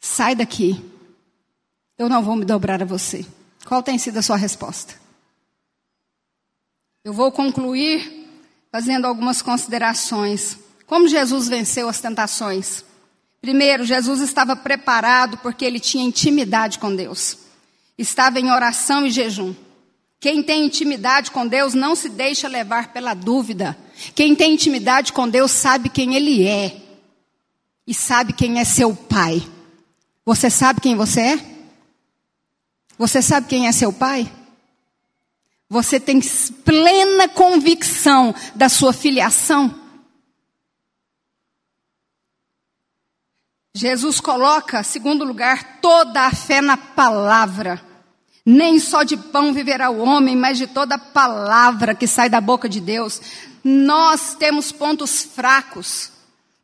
Sai 0.00 0.34
daqui. 0.34 0.82
Eu 1.98 2.08
não 2.08 2.22
vou 2.22 2.36
me 2.36 2.44
dobrar 2.44 2.82
a 2.82 2.86
você. 2.86 3.26
Qual 3.66 3.82
tem 3.82 3.98
sido 3.98 4.18
a 4.18 4.22
sua 4.22 4.36
resposta? 4.36 4.94
Eu 7.04 7.12
vou 7.12 7.30
concluir 7.30 8.28
fazendo 8.72 9.06
algumas 9.06 9.42
considerações. 9.42 10.58
Como 10.86 11.08
Jesus 11.08 11.48
venceu 11.48 11.88
as 11.88 12.00
tentações? 12.00 12.84
Primeiro, 13.40 13.84
Jesus 13.84 14.20
estava 14.20 14.54
preparado 14.56 15.38
porque 15.38 15.64
ele 15.64 15.80
tinha 15.80 16.04
intimidade 16.04 16.78
com 16.78 16.94
Deus 16.94 17.49
estava 18.00 18.40
em 18.40 18.50
oração 18.50 19.06
e 19.06 19.10
jejum. 19.10 19.54
Quem 20.18 20.42
tem 20.42 20.66
intimidade 20.66 21.30
com 21.30 21.46
Deus 21.46 21.74
não 21.74 21.94
se 21.94 22.08
deixa 22.08 22.48
levar 22.48 22.92
pela 22.92 23.14
dúvida. 23.14 23.76
Quem 24.14 24.34
tem 24.34 24.54
intimidade 24.54 25.12
com 25.12 25.28
Deus 25.28 25.50
sabe 25.50 25.88
quem 25.88 26.14
Ele 26.14 26.46
é. 26.46 26.76
E 27.86 27.94
sabe 27.94 28.32
quem 28.32 28.60
é 28.60 28.64
seu 28.64 28.94
pai. 28.94 29.42
Você 30.24 30.50
sabe 30.50 30.80
quem 30.80 30.94
você 30.94 31.20
é? 31.20 31.50
Você 32.98 33.22
sabe 33.22 33.48
quem 33.48 33.66
é 33.66 33.72
seu 33.72 33.92
pai? 33.92 34.30
Você 35.68 35.98
tem 35.98 36.20
plena 36.64 37.28
convicção 37.28 38.34
da 38.54 38.68
sua 38.68 38.92
filiação? 38.92 39.74
Jesus 43.74 44.20
coloca, 44.20 44.82
segundo 44.82 45.24
lugar, 45.24 45.80
toda 45.80 46.22
a 46.26 46.34
fé 46.34 46.60
na 46.60 46.76
palavra. 46.76 47.89
Nem 48.44 48.78
só 48.78 49.02
de 49.02 49.16
pão 49.16 49.52
viverá 49.52 49.90
o 49.90 50.00
homem, 50.00 50.34
mas 50.34 50.58
de 50.58 50.66
toda 50.66 50.98
palavra 50.98 51.94
que 51.94 52.06
sai 52.06 52.28
da 52.28 52.40
boca 52.40 52.68
de 52.68 52.80
Deus. 52.80 53.20
Nós 53.62 54.34
temos 54.34 54.72
pontos 54.72 55.22
fracos 55.22 56.10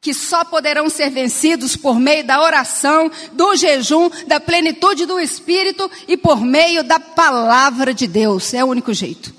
que 0.00 0.14
só 0.14 0.44
poderão 0.44 0.88
ser 0.88 1.10
vencidos 1.10 1.74
por 1.74 1.98
meio 1.98 2.24
da 2.24 2.40
oração, 2.40 3.10
do 3.32 3.56
jejum, 3.56 4.08
da 4.28 4.38
plenitude 4.38 5.04
do 5.04 5.18
Espírito 5.18 5.90
e 6.06 6.16
por 6.16 6.40
meio 6.40 6.84
da 6.84 7.00
palavra 7.00 7.92
de 7.92 8.06
Deus. 8.06 8.54
É 8.54 8.64
o 8.64 8.68
único 8.68 8.94
jeito. 8.94 9.34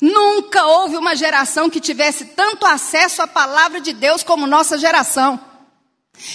Nunca 0.00 0.64
houve 0.64 0.96
uma 0.96 1.14
geração 1.14 1.70
que 1.70 1.80
tivesse 1.80 2.24
tanto 2.26 2.66
acesso 2.66 3.22
à 3.22 3.26
palavra 3.26 3.80
de 3.80 3.92
Deus 3.92 4.22
como 4.22 4.46
nossa 4.46 4.78
geração. 4.78 5.38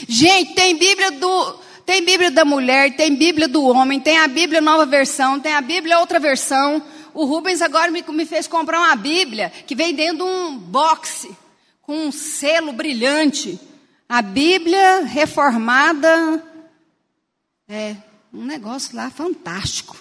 Gente, 0.08 0.54
tem 0.54 0.78
Bíblia 0.78 1.12
do 1.12 1.60
tem 1.86 2.04
Bíblia 2.04 2.32
da 2.32 2.46
mulher, 2.46 2.96
tem 2.96 3.16
Bíblia 3.16 3.48
do 3.48 3.64
homem, 3.64 4.00
tem 4.00 4.18
a 4.18 4.28
Bíblia 4.28 4.62
nova 4.62 4.86
versão, 4.86 5.40
tem 5.40 5.54
a 5.54 5.62
Bíblia 5.62 6.00
outra 6.00 6.20
versão. 6.20 6.82
O 7.14 7.26
Rubens 7.26 7.62
agora 7.62 7.92
me, 7.92 8.04
me 8.10 8.26
fez 8.26 8.48
comprar 8.48 8.80
uma 8.80 8.96
Bíblia 8.96 9.52
que 9.68 9.76
vem 9.76 9.94
dentro 9.94 10.18
de 10.18 10.24
um 10.24 10.58
boxe 10.58 11.36
com 11.82 12.08
um 12.08 12.12
selo 12.12 12.72
brilhante. 12.72 13.60
A 14.08 14.22
Bíblia 14.22 15.04
reformada 15.06 16.44
é 17.68 17.96
um 18.34 18.46
negócio 18.46 18.96
lá 18.96 19.10
fantástico. 19.10 19.98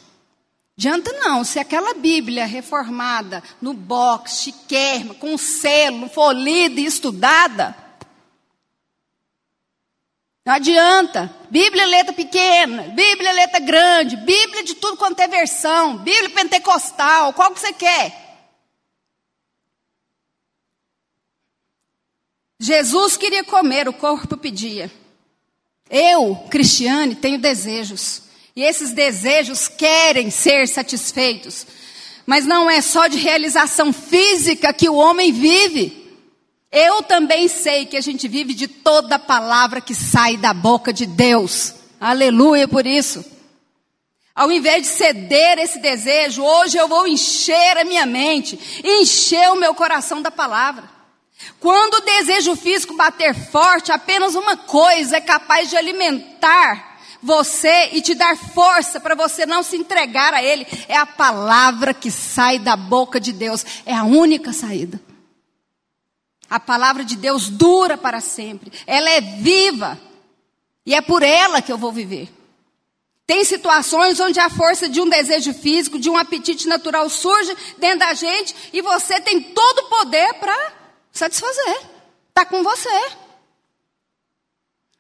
Adianta 0.78 1.12
não, 1.12 1.44
se 1.44 1.58
aquela 1.58 1.94
Bíblia 1.94 2.46
reformada 2.46 3.42
no 3.60 3.74
box, 3.74 4.44
chiquérrima, 4.44 5.14
com 5.14 5.36
selo, 5.36 6.08
for 6.08 6.32
lida 6.32 6.80
e 6.80 6.86
estudada, 6.86 7.76
Não 10.44 10.54
adianta. 10.54 11.34
Bíblia 11.50 11.82
é 11.82 11.86
letra 11.86 12.12
pequena, 12.12 12.82
Bíblia 12.84 13.30
é 13.30 13.32
letra 13.32 13.60
grande, 13.60 14.16
Bíblia 14.16 14.62
de 14.62 14.74
tudo 14.74 14.96
quanto 14.96 15.20
é 15.20 15.28
versão, 15.28 15.98
Bíblia 15.98 16.30
pentecostal, 16.30 17.32
qual 17.32 17.52
que 17.52 17.60
você 17.60 17.72
quer? 17.72 18.30
Jesus 22.60 23.16
queria 23.16 23.42
comer, 23.42 23.88
o 23.88 23.92
corpo 23.92 24.36
pedia. 24.36 24.90
Eu, 25.88 26.36
Cristiane, 26.50 27.14
tenho 27.14 27.38
desejos. 27.38 28.22
E 28.54 28.62
esses 28.62 28.92
desejos 28.92 29.66
querem 29.66 30.30
ser 30.30 30.68
satisfeitos. 30.68 31.66
Mas 32.26 32.44
não 32.44 32.70
é 32.70 32.82
só 32.82 33.06
de 33.06 33.16
realização 33.16 33.92
física 33.92 34.72
que 34.72 34.88
o 34.88 34.94
homem 34.94 35.32
vive. 35.32 35.99
Eu 36.72 37.02
também 37.02 37.48
sei 37.48 37.84
que 37.84 37.96
a 37.96 38.00
gente 38.00 38.28
vive 38.28 38.54
de 38.54 38.68
toda 38.68 39.18
palavra 39.18 39.80
que 39.80 39.94
sai 39.94 40.36
da 40.36 40.54
boca 40.54 40.92
de 40.92 41.04
Deus. 41.04 41.74
Aleluia 42.00 42.68
por 42.68 42.86
isso. 42.86 43.24
Ao 44.34 44.52
invés 44.52 44.82
de 44.82 44.88
ceder 44.88 45.58
esse 45.58 45.80
desejo, 45.80 46.42
hoje 46.42 46.78
eu 46.78 46.86
vou 46.86 47.08
encher 47.08 47.76
a 47.76 47.84
minha 47.84 48.06
mente, 48.06 48.58
encher 48.84 49.50
o 49.50 49.56
meu 49.56 49.74
coração 49.74 50.22
da 50.22 50.30
palavra. 50.30 50.88
Quando 51.58 51.94
o 51.94 52.00
desejo 52.02 52.54
físico 52.54 52.94
bater 52.94 53.34
forte, 53.34 53.90
apenas 53.90 54.36
uma 54.36 54.56
coisa 54.56 55.16
é 55.16 55.20
capaz 55.20 55.68
de 55.68 55.76
alimentar 55.76 57.00
você 57.20 57.90
e 57.92 58.00
te 58.00 58.14
dar 58.14 58.36
força 58.36 59.00
para 59.00 59.14
você 59.14 59.44
não 59.44 59.62
se 59.62 59.76
entregar 59.76 60.32
a 60.32 60.42
Ele. 60.42 60.66
É 60.88 60.96
a 60.96 61.04
palavra 61.04 61.92
que 61.92 62.10
sai 62.10 62.58
da 62.58 62.76
boca 62.76 63.18
de 63.18 63.32
Deus. 63.32 63.66
É 63.84 63.94
a 63.94 64.04
única 64.04 64.52
saída. 64.52 65.00
A 66.50 66.58
palavra 66.58 67.04
de 67.04 67.16
Deus 67.16 67.48
dura 67.48 67.96
para 67.96 68.20
sempre. 68.20 68.72
Ela 68.84 69.08
é 69.08 69.20
viva. 69.20 69.98
E 70.84 70.94
é 70.94 71.00
por 71.00 71.22
ela 71.22 71.62
que 71.62 71.70
eu 71.70 71.78
vou 71.78 71.92
viver. 71.92 72.28
Tem 73.24 73.44
situações 73.44 74.18
onde 74.18 74.40
a 74.40 74.50
força 74.50 74.88
de 74.88 75.00
um 75.00 75.08
desejo 75.08 75.54
físico, 75.54 76.00
de 76.00 76.10
um 76.10 76.18
apetite 76.18 76.66
natural 76.66 77.08
surge 77.08 77.56
dentro 77.78 78.00
da 78.00 78.12
gente 78.12 78.52
e 78.72 78.82
você 78.82 79.20
tem 79.20 79.40
todo 79.40 79.78
o 79.78 79.88
poder 79.88 80.34
para 80.34 80.72
satisfazer. 81.12 81.78
Está 82.28 82.44
com 82.44 82.64
você. 82.64 82.88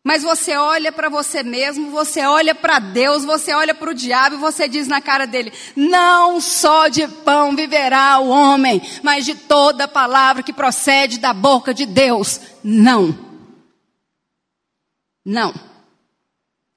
Mas 0.02 0.22
você 0.22 0.56
olha 0.56 0.90
para 0.90 1.10
você 1.10 1.42
mesmo, 1.42 1.90
você 1.90 2.24
olha 2.24 2.54
para 2.54 2.78
Deus, 2.78 3.22
você 3.22 3.52
olha 3.52 3.74
para 3.74 3.90
o 3.90 3.94
diabo 3.94 4.36
e 4.36 4.38
você 4.38 4.66
diz 4.66 4.88
na 4.88 5.00
cara 5.00 5.26
dele: 5.26 5.52
Não 5.76 6.40
só 6.40 6.88
de 6.88 7.06
pão 7.06 7.54
viverá 7.54 8.18
o 8.18 8.28
homem, 8.28 8.80
mas 9.02 9.26
de 9.26 9.34
toda 9.34 9.86
palavra 9.86 10.42
que 10.42 10.54
procede 10.54 11.18
da 11.18 11.34
boca 11.34 11.74
de 11.74 11.84
Deus. 11.84 12.40
Não. 12.64 13.16
Não. 15.22 15.52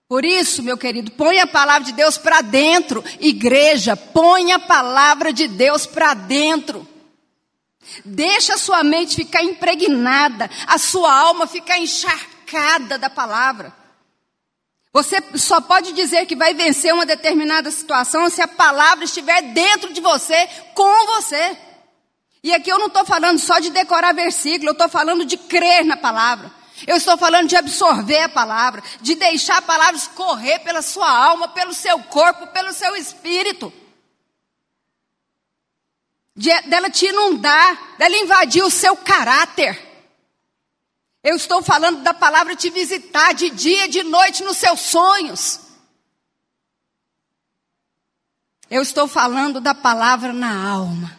Por 0.09 0.25
isso, 0.25 0.61
meu 0.61 0.77
querido, 0.77 1.09
põe 1.11 1.39
a 1.39 1.47
palavra 1.47 1.85
de 1.85 1.93
Deus 1.93 2.17
para 2.17 2.41
dentro, 2.41 3.01
igreja, 3.21 3.95
põe 3.95 4.51
a 4.51 4.59
palavra 4.59 5.31
de 5.31 5.47
Deus 5.47 5.85
para 5.85 6.13
dentro. 6.13 6.85
Deixa 8.03 8.55
a 8.55 8.57
sua 8.57 8.83
mente 8.83 9.15
ficar 9.15 9.43
impregnada, 9.43 10.49
a 10.67 10.77
sua 10.77 11.11
alma 11.11 11.47
ficar 11.47 11.79
encharcada 11.79 12.32
sacada 12.53 12.99
da 12.99 13.09
palavra. 13.09 13.73
Você 14.93 15.17
só 15.37 15.59
pode 15.59 15.91
dizer 15.93 16.27
que 16.27 16.35
vai 16.35 16.53
vencer 16.53 16.93
uma 16.93 17.05
determinada 17.05 17.71
situação 17.71 18.29
se 18.29 18.41
a 18.43 18.47
palavra 18.47 19.05
estiver 19.05 19.41
dentro 19.53 19.91
de 19.91 19.99
você, 19.99 20.47
com 20.75 21.05
você. 21.07 21.57
E 22.43 22.53
aqui 22.53 22.69
eu 22.69 22.77
não 22.77 22.87
estou 22.87 23.03
falando 23.03 23.39
só 23.39 23.59
de 23.59 23.71
decorar 23.71 24.13
versículo, 24.13 24.69
eu 24.69 24.73
estou 24.73 24.87
falando 24.87 25.25
de 25.25 25.35
crer 25.35 25.83
na 25.83 25.97
palavra. 25.97 26.51
Eu 26.85 26.97
estou 26.97 27.17
falando 27.17 27.47
de 27.47 27.55
absorver 27.55 28.19
a 28.19 28.29
palavra, 28.29 28.83
de 29.01 29.15
deixar 29.15 29.57
a 29.57 29.61
palavra 29.61 29.95
escorrer 29.95 30.61
pela 30.63 30.81
sua 30.81 31.09
alma, 31.09 31.47
pelo 31.47 31.73
seu 31.73 31.97
corpo, 32.03 32.47
pelo 32.47 32.73
seu 32.73 32.95
espírito. 32.95 33.73
De, 36.35 36.49
dela 36.63 36.89
te 36.89 37.05
inundar, 37.05 37.95
dela 37.97 38.15
invadir 38.17 38.63
o 38.63 38.69
seu 38.69 38.97
caráter. 38.97 39.92
Eu 41.23 41.37
estou 41.37 41.63
falando 41.63 42.03
da 42.03 42.13
palavra 42.13 42.53
te 42.53 42.69
visitar 42.69 43.33
de 43.33 43.49
dia 43.49 43.85
e 43.85 43.89
de 43.89 44.03
noite 44.03 44.43
nos 44.43 44.57
seus 44.57 44.81
sonhos. 44.81 45.61
Eu 48.69 48.81
estou 48.81 49.07
falando 49.07 49.61
da 49.61 49.73
palavra 49.73 50.33
na 50.33 50.69
alma. 50.69 51.17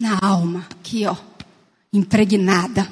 Na 0.00 0.18
alma, 0.20 0.66
aqui 0.70 1.06
ó, 1.06 1.14
impregnada. 1.92 2.90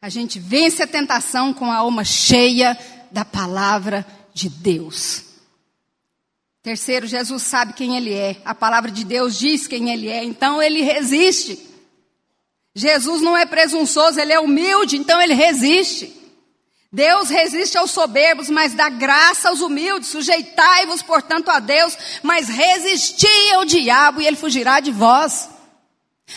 A 0.00 0.08
gente 0.08 0.38
vence 0.38 0.82
a 0.82 0.86
tentação 0.86 1.52
com 1.52 1.70
a 1.70 1.76
alma 1.76 2.04
cheia 2.04 2.78
da 3.10 3.24
palavra 3.24 4.06
de 4.32 4.48
Deus. 4.48 5.24
Terceiro, 6.62 7.06
Jesus 7.06 7.42
sabe 7.42 7.74
quem 7.74 7.96
Ele 7.96 8.14
é. 8.14 8.40
A 8.44 8.54
palavra 8.54 8.90
de 8.90 9.04
Deus 9.04 9.38
diz 9.38 9.66
quem 9.66 9.90
Ele 9.90 10.08
é, 10.08 10.24
então 10.24 10.62
Ele 10.62 10.80
resiste. 10.80 11.71
Jesus 12.74 13.20
não 13.20 13.36
é 13.36 13.44
presunçoso, 13.44 14.18
ele 14.18 14.32
é 14.32 14.40
humilde, 14.40 14.96
então 14.96 15.20
ele 15.20 15.34
resiste. 15.34 16.22
Deus 16.90 17.30
resiste 17.30 17.78
aos 17.78 17.90
soberbos, 17.90 18.50
mas 18.50 18.74
dá 18.74 18.88
graça 18.88 19.48
aos 19.48 19.60
humildes. 19.60 20.10
Sujeitai-vos, 20.10 21.02
portanto, 21.02 21.50
a 21.50 21.58
Deus, 21.58 21.96
mas 22.22 22.48
resisti 22.48 23.52
ao 23.54 23.64
diabo 23.64 24.20
e 24.20 24.26
ele 24.26 24.36
fugirá 24.36 24.78
de 24.78 24.92
vós. 24.92 25.48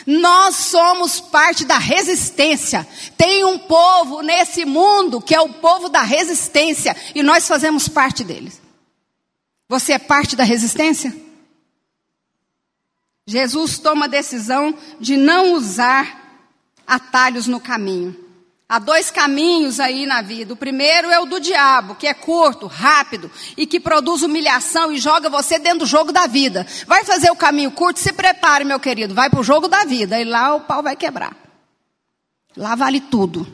Nós 0.05 0.55
somos 0.55 1.19
parte 1.19 1.65
da 1.65 1.77
resistência. 1.77 2.87
Tem 3.17 3.43
um 3.43 3.57
povo 3.57 4.21
nesse 4.21 4.65
mundo 4.65 5.21
que 5.21 5.35
é 5.35 5.41
o 5.41 5.49
povo 5.49 5.89
da 5.89 6.01
resistência 6.01 6.95
e 7.13 7.21
nós 7.21 7.47
fazemos 7.47 7.87
parte 7.87 8.23
deles. 8.23 8.61
Você 9.67 9.93
é 9.93 9.99
parte 9.99 10.35
da 10.35 10.43
resistência? 10.43 11.15
Jesus 13.27 13.79
toma 13.79 14.05
a 14.05 14.09
decisão 14.09 14.77
de 14.99 15.17
não 15.17 15.53
usar 15.53 16.24
atalhos 16.87 17.47
no 17.47 17.59
caminho. 17.59 18.25
Há 18.67 18.79
dois 18.79 19.11
caminhos 19.11 19.79
aí 19.79 20.07
na 20.07 20.23
vida. 20.23 20.53
O 20.53 20.57
primeiro 20.57 21.11
é 21.11 21.19
o 21.19 21.25
do 21.25 21.39
diabo, 21.39 21.93
que 21.93 22.07
é 22.07 22.13
curto, 22.15 22.65
rápido 22.65 23.29
e 23.55 23.67
que 23.67 23.79
produz 23.79 24.23
humilhação 24.23 24.91
e 24.91 24.97
joga 24.97 25.29
você 25.29 25.59
dentro 25.59 25.79
do 25.79 25.85
jogo 25.85 26.11
da 26.11 26.25
vida. 26.25 26.65
Vai 26.87 27.03
fazer 27.03 27.29
o 27.29 27.35
caminho 27.35 27.69
curto, 27.69 27.99
se 27.99 28.11
prepare, 28.11 28.65
meu 28.65 28.79
querido. 28.79 29.13
Vai 29.13 29.29
para 29.29 29.39
o 29.39 29.43
jogo 29.43 29.67
da 29.67 29.83
vida 29.85 30.19
e 30.19 30.23
lá 30.23 30.55
o 30.55 30.61
pau 30.61 30.81
vai 30.81 30.95
quebrar. 30.95 31.35
Lá 32.57 32.73
vale 32.73 32.99
tudo. 32.99 33.45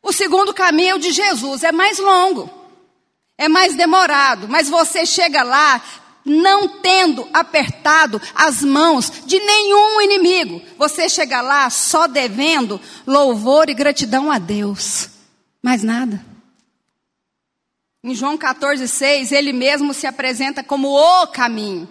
O 0.00 0.12
segundo 0.12 0.54
caminho 0.54 0.90
é 0.90 0.94
o 0.94 0.98
de 0.98 1.12
Jesus, 1.12 1.62
é 1.62 1.70
mais 1.70 1.98
longo, 1.98 2.50
é 3.38 3.48
mais 3.48 3.76
demorado, 3.76 4.48
mas 4.48 4.68
você 4.68 5.06
chega 5.06 5.44
lá 5.44 5.80
não 6.24 6.68
tendo 6.80 7.28
apertado 7.32 8.20
as 8.34 8.62
mãos 8.62 9.10
de 9.26 9.38
nenhum 9.38 10.00
inimigo. 10.00 10.62
Você 10.78 11.08
chega 11.08 11.40
lá 11.40 11.68
só 11.70 12.06
devendo 12.06 12.80
louvor 13.06 13.68
e 13.68 13.74
gratidão 13.74 14.30
a 14.30 14.38
Deus. 14.38 15.08
Mais 15.62 15.82
nada. 15.82 16.24
Em 18.04 18.14
João 18.14 18.36
14, 18.36 18.88
6, 18.88 19.30
ele 19.30 19.52
mesmo 19.52 19.94
se 19.94 20.06
apresenta 20.06 20.64
como 20.64 20.88
o 20.88 21.26
caminho. 21.28 21.88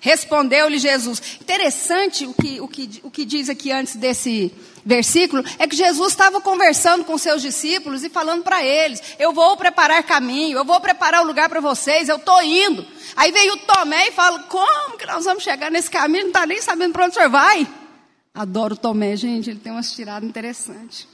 Respondeu-lhe 0.00 0.78
Jesus. 0.78 1.38
Interessante 1.40 2.26
o 2.26 2.34
que, 2.34 2.60
o, 2.60 2.68
que, 2.68 3.00
o 3.02 3.10
que 3.10 3.24
diz 3.24 3.48
aqui 3.48 3.72
antes 3.72 3.96
desse 3.96 4.52
versículo 4.86 5.44
é 5.58 5.66
que 5.66 5.74
Jesus 5.74 6.12
estava 6.12 6.40
conversando 6.40 7.04
com 7.04 7.18
seus 7.18 7.42
discípulos 7.42 8.04
e 8.04 8.08
falando 8.08 8.44
para 8.44 8.64
eles: 8.64 9.02
Eu 9.18 9.32
vou 9.32 9.56
preparar 9.56 10.02
caminho, 10.04 10.56
eu 10.56 10.64
vou 10.64 10.80
preparar 10.80 11.22
o 11.22 11.26
lugar 11.26 11.48
para 11.48 11.60
vocês, 11.60 12.08
eu 12.08 12.16
estou 12.16 12.40
indo. 12.42 12.86
Aí 13.16 13.32
veio 13.32 13.54
o 13.54 13.58
Tomé 13.58 14.08
e 14.08 14.12
fala: 14.12 14.38
Como 14.44 14.96
que 14.96 15.04
nós 15.04 15.24
vamos 15.24 15.42
chegar 15.42 15.70
nesse 15.70 15.90
caminho? 15.90 16.22
Não 16.22 16.30
está 16.30 16.46
nem 16.46 16.62
sabendo 16.62 16.92
para 16.92 17.04
onde 17.04 17.10
o 17.10 17.14
senhor 17.14 17.28
vai. 17.28 17.66
Adoro 18.32 18.74
o 18.74 18.78
Tomé, 18.78 19.16
gente, 19.16 19.50
ele 19.50 19.58
tem 19.58 19.72
umas 19.72 19.90
tiradas 19.90 20.28
interessantes. 20.28 21.08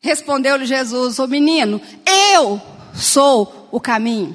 Respondeu-lhe 0.00 0.64
Jesus: 0.64 1.18
Ô 1.18 1.26
menino, 1.26 1.80
eu 2.06 2.60
sou 2.94 3.68
o 3.70 3.78
caminho. 3.78 4.34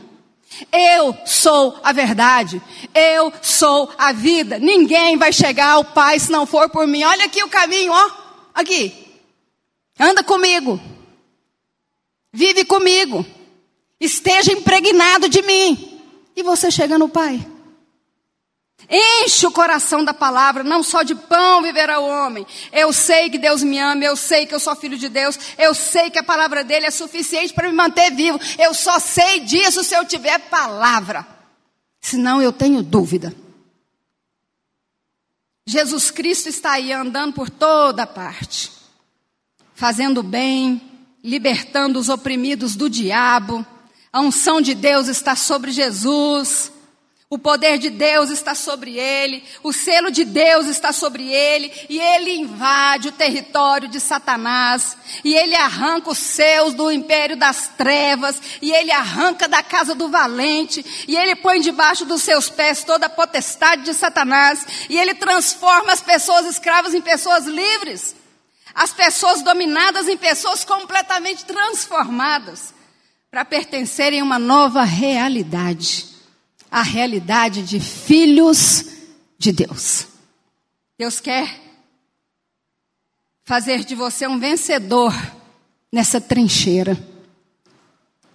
Eu 0.71 1.15
sou 1.25 1.79
a 1.84 1.91
verdade. 1.91 2.61
Eu 2.93 3.32
sou 3.41 3.89
a 3.97 4.11
vida. 4.11 4.59
Ninguém 4.59 5.15
vai 5.17 5.32
chegar 5.32 5.72
ao 5.72 5.86
Pai 5.86 6.20
se 6.20 6.32
não 6.32 6.45
for 6.45 6.70
por 6.70 6.86
mim. 6.86 7.03
Olha 7.03 7.26
aqui 7.26 7.43
o 7.43 7.49
caminho, 7.49 7.91
ó. 7.91 8.18
Aqui. 8.60 8.93
Anda 9.97 10.22
comigo. 10.22 10.82
Vive 12.34 12.66
comigo. 12.66 13.26
Esteja 13.97 14.51
impregnado 14.51 15.30
de 15.30 15.41
mim. 15.41 16.01
E 16.36 16.43
você 16.43 16.70
chega 16.70 16.97
no 16.97 17.07
Pai. 17.07 17.39
Enche 18.89 19.47
o 19.47 19.51
coração 19.51 20.03
da 20.03 20.14
palavra, 20.14 20.64
não 20.64 20.84
só 20.84 21.03
de 21.03 21.16
pão 21.16 21.62
viverá 21.62 21.99
o 21.99 22.07
homem. 22.07 22.45
Eu 22.74 22.91
sei 22.91 23.30
que 23.30 23.38
Deus 23.38 23.64
me 23.64 23.80
ama, 23.80 24.03
eu 24.03 24.18
sei 24.18 24.45
que 24.45 24.53
eu 24.53 24.60
sou 24.60 24.76
filho 24.76 24.97
de 24.97 25.07
Deus, 25.07 25.39
eu 25.57 25.74
sei 25.74 26.10
que 26.10 26.20
a 26.20 26.24
palavra 26.24 26.64
dele 26.64 26.86
é 26.86 26.91
suficiente 26.91 27.53
para 27.53 27.70
me 27.70 27.76
manter 27.76 28.12
vivo. 28.12 28.39
Eu 28.57 28.74
só 28.74 28.99
sei 28.99 29.39
disso 29.41 29.86
se 29.86 29.95
eu 29.95 30.03
tiver 30.05 30.38
palavra. 30.49 31.26
Senão 32.01 32.41
eu 32.41 32.51
tenho 32.51 32.84
dúvida. 32.84 33.34
Jesus 35.70 36.09
Cristo 36.09 36.49
está 36.49 36.72
aí 36.72 36.91
andando 36.91 37.34
por 37.34 37.47
toda 37.47 38.07
parte, 38.07 38.72
fazendo 39.76 40.24
bem, 40.24 40.82
libertando 41.24 41.99
os 41.99 42.09
oprimidos 42.09 42.76
do 42.76 42.89
diabo. 42.89 43.63
A 44.11 44.20
unção 44.20 44.59
de 44.61 44.74
Deus 44.74 45.07
está 45.07 45.36
sobre 45.36 45.70
Jesus. 45.70 46.72
O 47.32 47.38
poder 47.38 47.77
de 47.77 47.91
Deus 47.91 48.32
está 48.32 48.55
sobre 48.55 48.97
ele, 48.97 49.43
o 49.61 49.71
selo 49.71 50.09
de 50.09 50.25
Deus 50.25 50.65
está 50.65 50.91
sobre 50.91 51.32
ele, 51.32 51.71
e 51.88 51.99
ele 51.99 52.32
invade 52.38 53.09
o 53.09 53.11
território 53.11 53.88
de 53.88 53.99
Satanás, 53.99 54.97
e 55.23 55.36
ele 55.36 55.53
arranca 55.53 56.09
os 56.09 56.17
seus 56.17 56.73
do 56.73 56.91
império 56.91 57.38
das 57.38 57.67
trevas, 57.77 58.41
e 58.59 58.71
ele 58.71 58.91
arranca 58.91 59.47
da 59.47 59.61
casa 59.61 59.93
do 59.93 60.09
valente, 60.09 60.84
e 61.07 61.15
ele 61.15 61.36
põe 61.36 61.61
debaixo 61.61 62.03
dos 62.03 62.23
seus 62.23 62.49
pés 62.49 62.84
toda 62.84 63.05
a 63.05 63.09
potestade 63.09 63.84
de 63.84 63.93
Satanás, 63.93 64.65
e 64.89 64.97
ele 64.97 65.13
transforma 65.13 65.93
as 65.93 66.01
pessoas 66.01 66.47
escravas 66.47 66.95
em 66.95 67.01
pessoas 67.01 67.45
livres, 67.45 68.15
as 68.73 68.91
pessoas 68.91 69.43
dominadas 69.43 70.07
em 70.07 70.17
pessoas 70.17 70.65
completamente 70.65 71.45
transformadas, 71.45 72.73
para 73.30 73.45
pertencerem 73.45 74.19
a 74.19 74.23
uma 74.23 74.39
nova 74.39 74.82
realidade 74.82 76.09
a 76.72 76.82
realidade 76.82 77.63
de 77.63 77.80
filhos 77.80 78.86
de 79.38 79.51
Deus. 79.51 80.07
Deus 80.97 81.20
quer 81.20 81.59
fazer 83.45 83.84
de 83.84 83.95
você 83.95 84.28
um 84.28 84.38
vencedor 84.38 85.13
nessa 85.91 86.22
trincheira. 86.22 86.97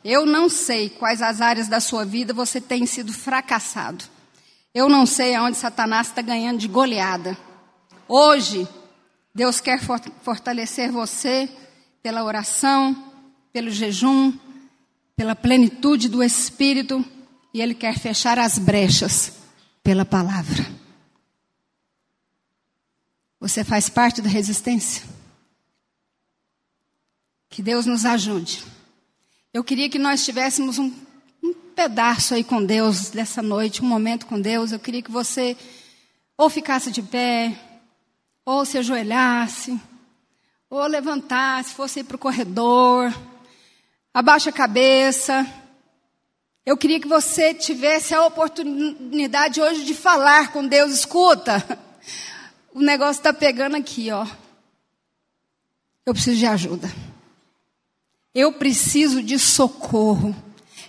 Eu 0.02 0.26
não 0.26 0.48
sei 0.48 0.90
quais 0.90 1.22
as 1.22 1.40
áreas 1.40 1.68
da 1.68 1.80
sua 1.80 2.04
vida 2.04 2.34
você 2.34 2.60
tem 2.60 2.84
sido 2.84 3.12
fracassado. 3.12 4.04
Eu 4.74 4.88
não 4.88 5.06
sei 5.06 5.34
aonde 5.34 5.56
Satanás 5.56 6.08
está 6.08 6.20
ganhando 6.20 6.58
de 6.58 6.66
goleada. 6.66 7.38
Hoje, 8.08 8.66
Deus 9.34 9.60
quer 9.60 9.80
fortalecer 10.22 10.90
você 10.90 11.48
pela 12.02 12.24
oração, 12.24 13.12
pelo 13.52 13.70
jejum, 13.70 14.32
pela 15.16 15.36
plenitude 15.36 16.08
do 16.08 16.22
Espírito 16.22 17.04
e 17.54 17.62
Ele 17.62 17.72
quer 17.72 17.96
fechar 17.96 18.36
as 18.36 18.58
brechas 18.58 19.32
pela 19.80 20.04
palavra. 20.04 20.66
Você 23.38 23.62
faz 23.62 23.88
parte 23.88 24.20
da 24.20 24.28
resistência? 24.28 25.04
Que 27.48 27.62
Deus 27.62 27.86
nos 27.86 28.04
ajude. 28.04 28.64
Eu 29.52 29.62
queria 29.62 29.88
que 29.88 30.00
nós 30.00 30.24
tivéssemos 30.24 30.80
um, 30.80 30.92
um 31.40 31.54
pedaço 31.76 32.34
aí 32.34 32.42
com 32.42 32.64
Deus 32.64 33.10
dessa 33.10 33.40
noite, 33.40 33.82
um 33.82 33.86
momento 33.86 34.26
com 34.26 34.40
Deus. 34.40 34.72
Eu 34.72 34.80
queria 34.80 35.02
que 35.02 35.12
você 35.12 35.56
ou 36.36 36.50
ficasse 36.50 36.90
de 36.90 37.02
pé, 37.02 37.56
ou 38.44 38.64
se 38.64 38.78
ajoelhasse, 38.78 39.80
ou 40.68 40.84
levantasse, 40.86 41.72
fosse 41.72 42.02
para 42.02 42.16
o 42.16 42.18
corredor, 42.18 43.14
abaixa 44.12 44.50
a 44.50 44.52
cabeça. 44.52 45.63
Eu 46.66 46.78
queria 46.78 46.98
que 46.98 47.06
você 47.06 47.52
tivesse 47.52 48.14
a 48.14 48.24
oportunidade 48.24 49.60
hoje 49.60 49.84
de 49.84 49.94
falar 49.94 50.50
com 50.50 50.66
Deus. 50.66 50.92
Escuta, 50.92 51.62
o 52.72 52.80
negócio 52.80 53.20
está 53.20 53.34
pegando 53.34 53.76
aqui, 53.76 54.10
ó. 54.10 54.26
Eu 56.06 56.14
preciso 56.14 56.38
de 56.38 56.46
ajuda. 56.46 56.90
Eu 58.34 58.52
preciso 58.54 59.22
de 59.22 59.38
socorro. 59.38 60.34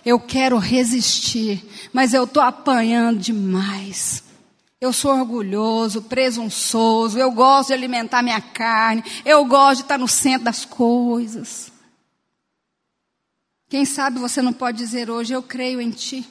Eu 0.04 0.18
quero 0.18 0.56
resistir, 0.56 1.62
mas 1.92 2.14
eu 2.14 2.24
estou 2.24 2.42
apanhando 2.42 3.18
demais. 3.18 4.22
Eu 4.80 4.92
sou 4.92 5.10
orgulhoso, 5.10 6.02
presunçoso, 6.02 7.18
eu 7.18 7.30
gosto 7.32 7.68
de 7.68 7.74
alimentar 7.74 8.22
minha 8.22 8.40
carne, 8.40 9.02
eu 9.24 9.44
gosto 9.44 9.78
de 9.78 9.82
estar 9.82 9.98
no 9.98 10.06
centro 10.06 10.44
das 10.44 10.64
coisas. 10.64 11.72
Quem 13.68 13.84
sabe 13.84 14.18
você 14.18 14.40
não 14.40 14.52
pode 14.52 14.78
dizer 14.78 15.10
hoje: 15.10 15.32
Eu 15.32 15.42
creio 15.42 15.80
em 15.80 15.90
Ti. 15.90 16.26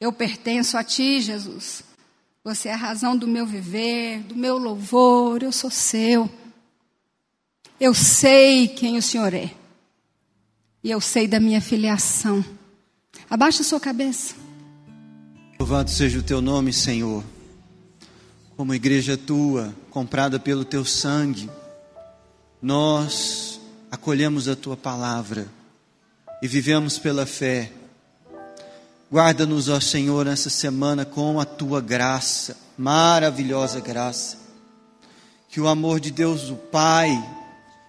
Eu 0.00 0.12
pertenço 0.12 0.76
a 0.76 0.84
Ti, 0.84 1.20
Jesus. 1.20 1.82
Você 2.44 2.68
é 2.68 2.74
a 2.74 2.76
razão 2.76 3.16
do 3.16 3.26
meu 3.26 3.44
viver, 3.44 4.20
do 4.20 4.36
meu 4.36 4.56
louvor. 4.56 5.42
Eu 5.42 5.50
sou 5.50 5.70
seu. 5.70 6.30
Eu 7.80 7.92
sei 7.92 8.68
quem 8.68 8.96
o 8.96 9.02
Senhor 9.02 9.34
é. 9.34 9.52
E 10.82 10.90
eu 10.90 11.00
sei 11.00 11.26
da 11.26 11.40
minha 11.40 11.60
filiação. 11.60 12.44
Abaixa 13.28 13.62
a 13.62 13.64
sua 13.64 13.80
cabeça. 13.80 14.36
Louvado 15.58 15.90
seja 15.90 16.20
o 16.20 16.22
teu 16.22 16.40
nome, 16.40 16.72
Senhor. 16.72 17.24
Como 18.56 18.72
igreja 18.72 19.16
tua, 19.16 19.74
comprada 19.90 20.38
pelo 20.38 20.64
teu 20.64 20.84
sangue, 20.84 21.50
nós 22.62 23.60
acolhemos 23.90 24.48
a 24.48 24.54
tua 24.54 24.76
palavra 24.76 25.48
e 26.42 26.48
vivemos 26.48 26.98
pela 26.98 27.26
fé. 27.26 27.70
Guarda-nos, 29.10 29.68
ó 29.68 29.80
Senhor, 29.80 30.26
nessa 30.26 30.50
semana 30.50 31.04
com 31.04 31.40
a 31.40 31.44
tua 31.44 31.80
graça, 31.80 32.56
maravilhosa 32.76 33.80
graça. 33.80 34.38
Que 35.48 35.60
o 35.60 35.68
amor 35.68 36.00
de 36.00 36.10
Deus, 36.10 36.50
o 36.50 36.56
Pai, 36.56 37.10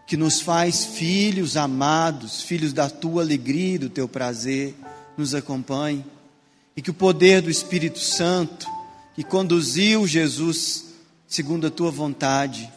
que 0.06 0.16
nos 0.16 0.40
faz 0.40 0.86
filhos 0.86 1.58
amados, 1.58 2.42
filhos 2.42 2.72
da 2.72 2.90
tua 2.90 3.24
alegria 3.24 3.76
e 3.76 3.80
do 3.80 3.90
teu 3.90 4.08
prazer, 4.08 4.76
nos 5.18 5.36
acompanhe. 5.36 6.06
E 6.76 6.82
que 6.82 6.92
o 6.92 6.94
poder 6.94 7.42
do 7.42 7.50
Espírito 7.50 8.00
Santo, 8.00 8.68
que 9.16 9.24
conduziu 9.24 10.08
Jesus 10.08 10.86
segundo 11.28 11.68
a 11.68 11.72
tua 11.72 11.92
vontade, 11.92 12.72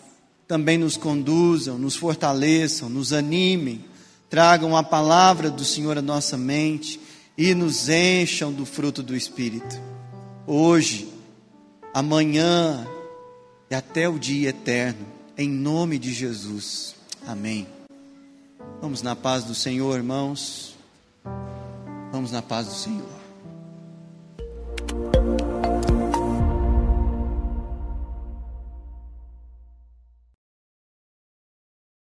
também 0.48 0.76
nos 0.76 0.96
conduzam, 0.96 1.78
nos 1.78 1.94
fortaleçam, 1.94 2.88
nos 2.88 3.12
animem 3.12 3.84
tragam 4.30 4.76
a 4.76 4.82
palavra 4.82 5.50
do 5.50 5.64
Senhor 5.64 5.98
à 5.98 6.02
nossa 6.02 6.38
mente 6.38 7.00
e 7.36 7.52
nos 7.52 7.88
encham 7.88 8.52
do 8.52 8.64
fruto 8.64 9.02
do 9.02 9.16
Espírito. 9.16 9.78
Hoje, 10.46 11.12
amanhã 11.92 12.86
e 13.68 13.74
até 13.74 14.08
o 14.08 14.18
dia 14.18 14.50
eterno, 14.50 15.04
em 15.36 15.50
nome 15.50 15.98
de 15.98 16.12
Jesus. 16.12 16.94
Amém. 17.26 17.66
Vamos 18.80 19.02
na 19.02 19.16
paz 19.16 19.44
do 19.44 19.54
Senhor, 19.54 19.96
irmãos. 19.96 20.76
Vamos 22.12 22.30
na 22.30 22.40
paz 22.40 22.68
do 22.68 22.74
Senhor. 22.74 23.19